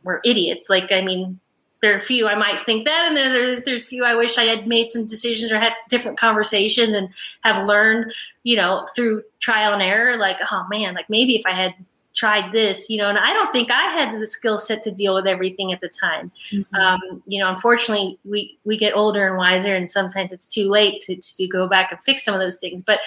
[0.04, 0.70] were idiots.
[0.70, 1.42] Like, I mean,
[1.82, 4.16] there are a few I might think that, and there, there there's a few I
[4.16, 7.10] wish I had made some decisions or had different conversations and
[7.44, 8.14] have learned,
[8.44, 10.16] you know, through trial and error.
[10.16, 11.74] Like, oh man, like maybe if I had
[12.14, 15.16] tried this, you know, and I don't think I had the skill set to deal
[15.16, 16.32] with everything at the time.
[16.52, 16.76] Mm-hmm.
[16.76, 21.02] Um, you know, unfortunately, we we get older and wiser, and sometimes it's too late
[21.02, 22.82] to to go back and fix some of those things.
[22.82, 23.00] But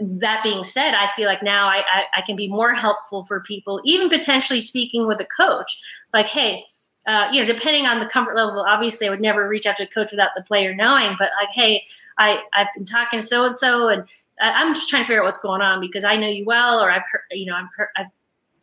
[0.00, 3.40] that being said, I feel like now I, I, I can be more helpful for
[3.40, 5.78] people, even potentially speaking with a coach.
[6.12, 6.64] Like, hey
[7.06, 9.84] uh, you know, depending on the comfort level, obviously I would never reach out to
[9.84, 11.84] a coach without the player knowing, but like, hey,
[12.18, 14.04] I, I've been talking to so-and-so and
[14.40, 16.90] I'm just trying to figure out what's going on because I know you well, or
[16.90, 18.10] I've heard, you know, I've, heard, I've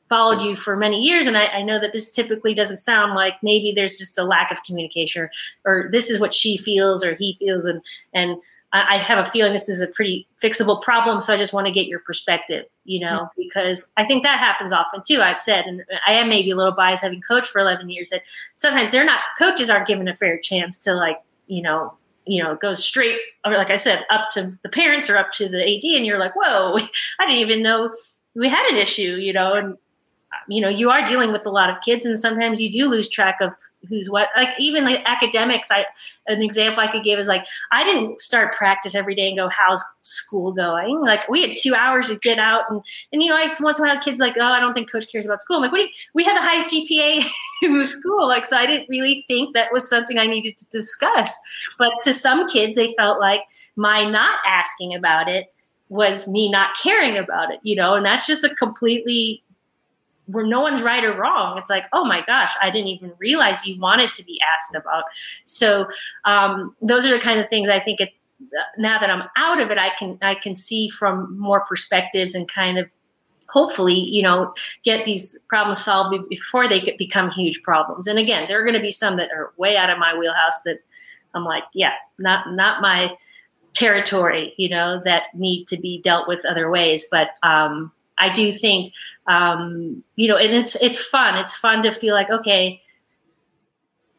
[0.09, 1.25] followed you for many years.
[1.25, 4.51] And I, I, know that this typically doesn't sound like maybe there's just a lack
[4.51, 5.31] of communication or,
[5.65, 7.65] or this is what she feels or he feels.
[7.65, 7.81] And,
[8.13, 8.37] and
[8.73, 11.19] I, have a feeling this is a pretty fixable problem.
[11.19, 14.73] So I just want to get your perspective, you know, because I think that happens
[14.73, 15.21] often too.
[15.21, 18.23] I've said, and I am maybe a little biased having coached for 11 years that
[18.55, 21.93] sometimes they're not, coaches aren't given a fair chance to like, you know,
[22.25, 25.47] you know, go straight, or like I said, up to the parents or up to
[25.47, 25.83] the AD.
[25.95, 26.77] And you're like, whoa,
[27.19, 27.91] I didn't even know
[28.35, 29.77] we had an issue, you know, and,
[30.47, 33.07] you know, you are dealing with a lot of kids and sometimes you do lose
[33.07, 33.53] track of
[33.89, 34.29] who's what.
[34.35, 35.85] Like even like academics i
[36.27, 39.49] an example i could give is like i didn't start practice every day and go
[39.49, 40.99] how's school going?
[41.01, 42.81] Like we had two hours to get out and
[43.11, 45.11] and you know like once in a while kids like oh i don't think coach
[45.11, 45.57] cares about school.
[45.57, 47.25] I'm like what do you, we have the highest gpa
[47.63, 48.27] in the school.
[48.27, 51.37] Like so i didn't really think that was something i needed to discuss.
[51.77, 53.41] But to some kids they felt like
[53.75, 55.47] my not asking about it
[55.89, 59.43] was me not caring about it you know and that's just a completely
[60.27, 61.57] where no one's right or wrong.
[61.57, 65.03] It's like, oh my gosh, I didn't even realize you wanted to be asked about.
[65.45, 65.87] So
[66.25, 68.09] um, those are the kind of things I think it,
[68.77, 72.47] now that I'm out of it, I can I can see from more perspectives and
[72.47, 72.91] kind of
[73.49, 74.53] hopefully you know
[74.83, 78.07] get these problems solved before they become huge problems.
[78.07, 80.61] And again, there are going to be some that are way out of my wheelhouse
[80.63, 80.79] that
[81.33, 83.15] I'm like, yeah, not not my
[83.73, 87.05] territory, you know, that need to be dealt with other ways.
[87.09, 88.93] But um, I do think,
[89.27, 91.35] um, you know, and it's it's fun.
[91.35, 92.81] It's fun to feel like okay,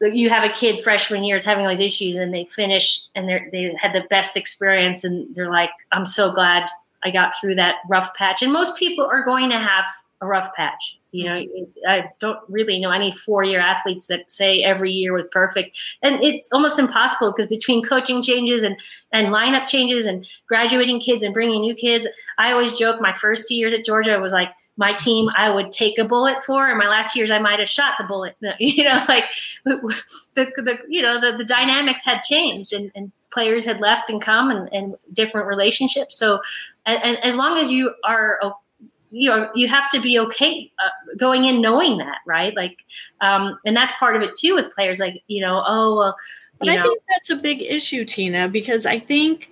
[0.01, 3.29] you have a kid freshman year is having all these issues, and they finish and
[3.29, 6.69] they they had the best experience, and they're like, I'm so glad
[7.03, 8.41] I got through that rough patch.
[8.41, 9.85] And most people are going to have
[10.25, 10.97] a rough patch.
[11.11, 11.87] You know, mm-hmm.
[11.87, 15.79] I don't really know any four year athletes that say every year was perfect.
[16.01, 18.77] And it's almost impossible because between coaching changes and,
[19.13, 22.05] and lineup changes and graduating kids and bringing new kids,
[22.37, 25.71] I always joke my first two years at Georgia was like my team I would
[25.71, 28.35] take a bullet for, and my last years I might have shot the bullet.
[28.59, 29.25] You know, like
[29.63, 29.95] the,
[30.35, 34.49] the you know, the, the dynamics had changed and, and players had left and come
[34.49, 36.17] and, and different relationships.
[36.17, 36.41] So,
[36.85, 38.39] and, and as long as you are
[39.11, 42.83] you know you have to be okay uh, going in knowing that right like
[43.21, 46.15] um and that's part of it too with players like you know oh well
[46.59, 46.83] but i know.
[46.83, 49.51] think that's a big issue tina because i think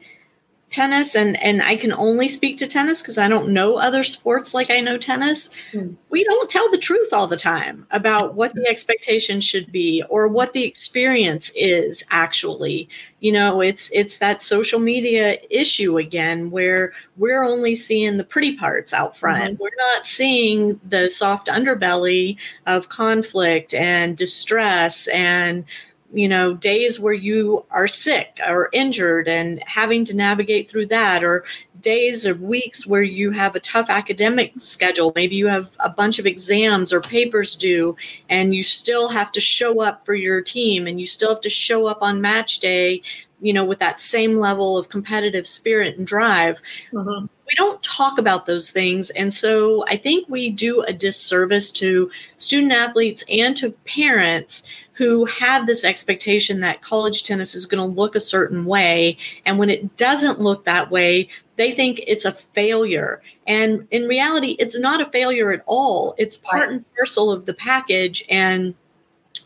[0.73, 4.55] tennis and and I can only speak to tennis because I don't know other sports
[4.55, 5.51] like I know tennis.
[5.71, 5.95] Mm.
[6.09, 10.27] We don't tell the truth all the time about what the expectation should be or
[10.27, 12.89] what the experience is actually.
[13.19, 18.57] You know, it's it's that social media issue again where we're only seeing the pretty
[18.57, 19.53] parts out front.
[19.53, 19.63] Mm-hmm.
[19.63, 25.65] We're not seeing the soft underbelly of conflict and distress and
[26.13, 31.23] you know days where you are sick or injured and having to navigate through that
[31.23, 31.43] or
[31.81, 36.19] days or weeks where you have a tough academic schedule maybe you have a bunch
[36.19, 37.95] of exams or papers due
[38.29, 41.49] and you still have to show up for your team and you still have to
[41.49, 43.01] show up on match day
[43.41, 46.61] you know with that same level of competitive spirit and drive
[46.93, 47.25] mm-hmm.
[47.25, 49.09] we don't talk about those things.
[49.11, 55.25] And so I think we do a disservice to student athletes and to parents who
[55.25, 59.17] have this expectation that college tennis is going to look a certain way.
[59.45, 63.21] And when it doesn't look that way, they think it's a failure.
[63.47, 66.15] And in reality, it's not a failure at all.
[66.17, 68.23] It's part and parcel of the package.
[68.29, 68.75] And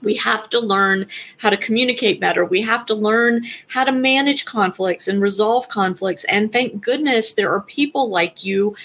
[0.01, 2.45] we have to learn how to communicate better.
[2.45, 6.23] We have to learn how to manage conflicts and resolve conflicts.
[6.25, 8.75] And thank goodness there are people like you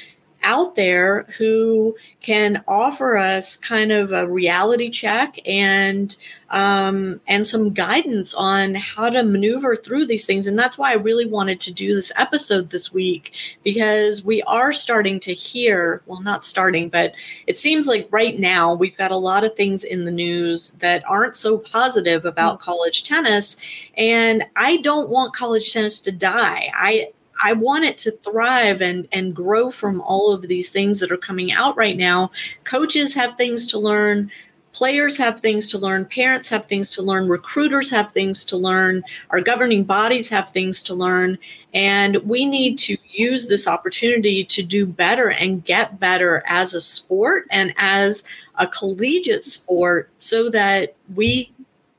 [0.42, 6.16] out there who can offer us kind of a reality check and
[6.52, 10.46] um, and some guidance on how to maneuver through these things.
[10.46, 13.32] And that's why I really wanted to do this episode this week
[13.64, 17.14] because we are starting to hear, well, not starting, but
[17.46, 21.02] it seems like right now we've got a lot of things in the news that
[21.08, 22.70] aren't so positive about mm-hmm.
[22.70, 23.56] college tennis.
[23.96, 26.70] And I don't want college tennis to die.
[26.74, 27.12] I
[27.42, 31.16] I want it to thrive and and grow from all of these things that are
[31.16, 32.30] coming out right now.
[32.64, 34.30] Coaches have things to learn,
[34.72, 39.02] players have things to learn, parents have things to learn, recruiters have things to learn,
[39.30, 41.38] our governing bodies have things to learn,
[41.74, 46.80] and we need to use this opportunity to do better and get better as a
[46.80, 48.24] sport and as
[48.56, 51.52] a collegiate sport so that we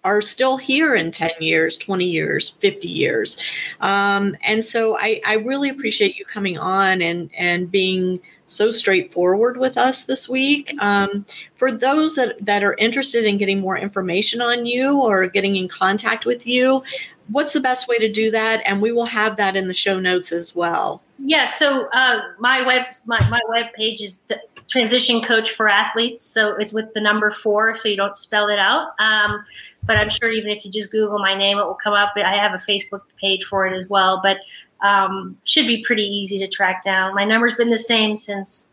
[0.03, 3.37] are still here in 10 years, 20 years, 50 years.
[3.81, 9.57] Um, and so I, I really appreciate you coming on and, and being so straightforward
[9.57, 10.75] with us this week.
[10.79, 11.25] Um,
[11.55, 15.67] for those that, that are interested in getting more information on you or getting in
[15.67, 16.83] contact with you,
[17.29, 18.61] what's the best way to do that?
[18.65, 21.01] And we will have that in the show notes as well.
[21.19, 24.27] Yeah, so uh, my web my, my web page is
[24.73, 26.23] transition coach for athletes.
[26.23, 28.87] So it's with the number four, so you don't spell it out.
[28.97, 29.43] Um,
[29.83, 32.13] but I'm sure even if you just Google my name, it will come up.
[32.15, 34.37] I have a Facebook page for it as well, but
[34.81, 37.13] um, should be pretty easy to track down.
[37.13, 38.67] My number's been the same since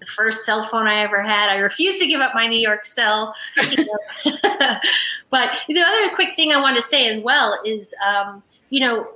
[0.00, 1.50] the first cell phone I ever had.
[1.50, 3.34] I refuse to give up my New York cell.
[5.28, 9.08] but the other quick thing I want to say as well is, um, you know,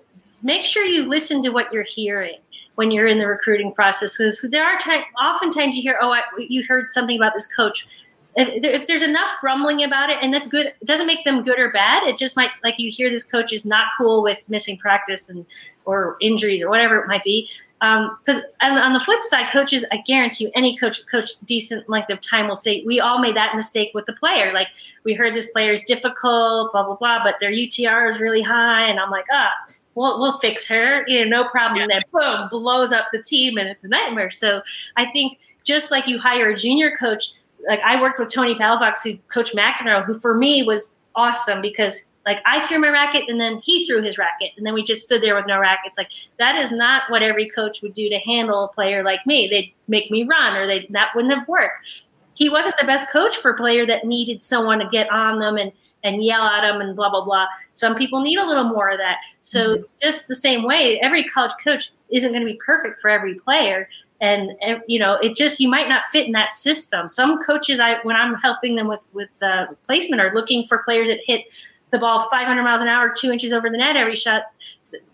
[0.43, 2.37] make sure you listen to what you're hearing
[2.77, 6.23] when you're in the recruiting process because there are times oftentimes you hear oh I,
[6.39, 7.87] you heard something about this coach.
[8.35, 11.59] If, if, there's enough grumbling about it and that's good it doesn't make them good
[11.59, 12.05] or bad.
[12.05, 15.45] It just might like you hear this coach is not cool with missing practice and
[15.85, 17.49] or injuries or whatever it might be.
[17.81, 22.11] Because um, on the flip side coaches i guarantee you any coach coach decent length
[22.11, 24.55] of time will say we all made that mistake with the player.
[24.55, 24.68] Like
[25.05, 28.85] we heard this player is difficult blah blah blah but their utr is really high.
[28.85, 31.88] And i'm like ah oh, we'll, we'll fix her, you know, no problem.
[31.88, 32.01] Yeah.
[32.01, 34.30] Then boom, blows up the team and it's a nightmare.
[34.30, 34.62] So
[34.97, 37.32] I think just like you hire a junior coach,
[37.66, 42.11] like I worked with Tony Palafox, who coached McEnroe, who for me was awesome because
[42.24, 45.03] like I threw my racket and then he threw his racket and then we just
[45.03, 45.99] stood there with no rackets.
[45.99, 49.49] Like that is not what every coach would do to handle a player like me.
[49.49, 52.07] They'd make me run or they that wouldn't have worked.
[52.34, 55.57] He wasn't the best coach for a player that needed someone to get on them
[55.59, 55.72] and
[56.05, 57.46] and yell at them and blah blah blah.
[57.72, 59.18] Some people need a little more of that.
[59.40, 59.82] So mm-hmm.
[60.00, 63.88] just the same way, every college coach isn't going to be perfect for every player.
[64.20, 67.09] And, and you know, it just you might not fit in that system.
[67.09, 71.09] Some coaches, I when I'm helping them with with the placement, are looking for players
[71.09, 71.42] that hit
[71.90, 74.44] the ball 500 miles an hour, two inches over the net every shot.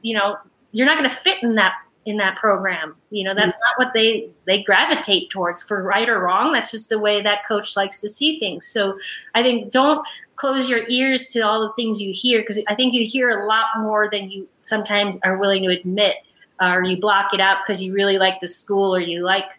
[0.03, 0.37] You know,
[0.73, 1.75] you're not going to fit in that
[2.09, 2.97] in that program.
[3.11, 3.81] You know, that's mm-hmm.
[3.81, 6.53] not what they they gravitate towards for right or wrong.
[6.53, 8.67] That's just the way that coach likes to see things.
[8.67, 8.99] So
[9.35, 10.07] I think don't
[10.39, 13.47] close your ears to all the things you hear because I think you hear a
[13.47, 16.17] lot more than you sometimes are willing to admit,
[16.63, 19.51] uh, or you block it out because you really like the school or you like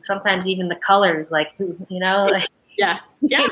[0.00, 3.48] sometimes even the colors, like you know, like, yeah, yeah.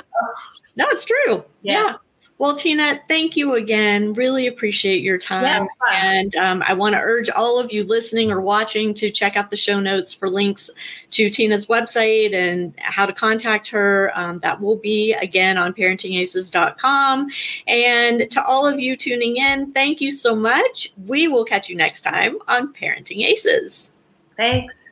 [0.77, 1.45] No, it's true.
[1.63, 1.73] yeah.
[1.73, 1.97] yeah.
[2.39, 4.13] Well, Tina, thank you again.
[4.13, 5.67] Really appreciate your time.
[5.93, 9.51] and um, I want to urge all of you listening or watching to check out
[9.51, 10.71] the show notes for links
[11.13, 14.13] to Tina's website and how to contact her.
[14.15, 17.29] Um, that will be again on parentingaces.com.
[17.67, 20.93] And to all of you tuning in, thank you so much.
[21.07, 23.95] We will catch you next time on Parenting Aces.
[24.37, 24.91] Thanks.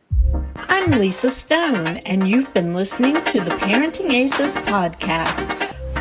[0.56, 5.73] I'm Lisa Stone, and you've been listening to the Parenting Aces podcast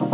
[0.00, 0.06] you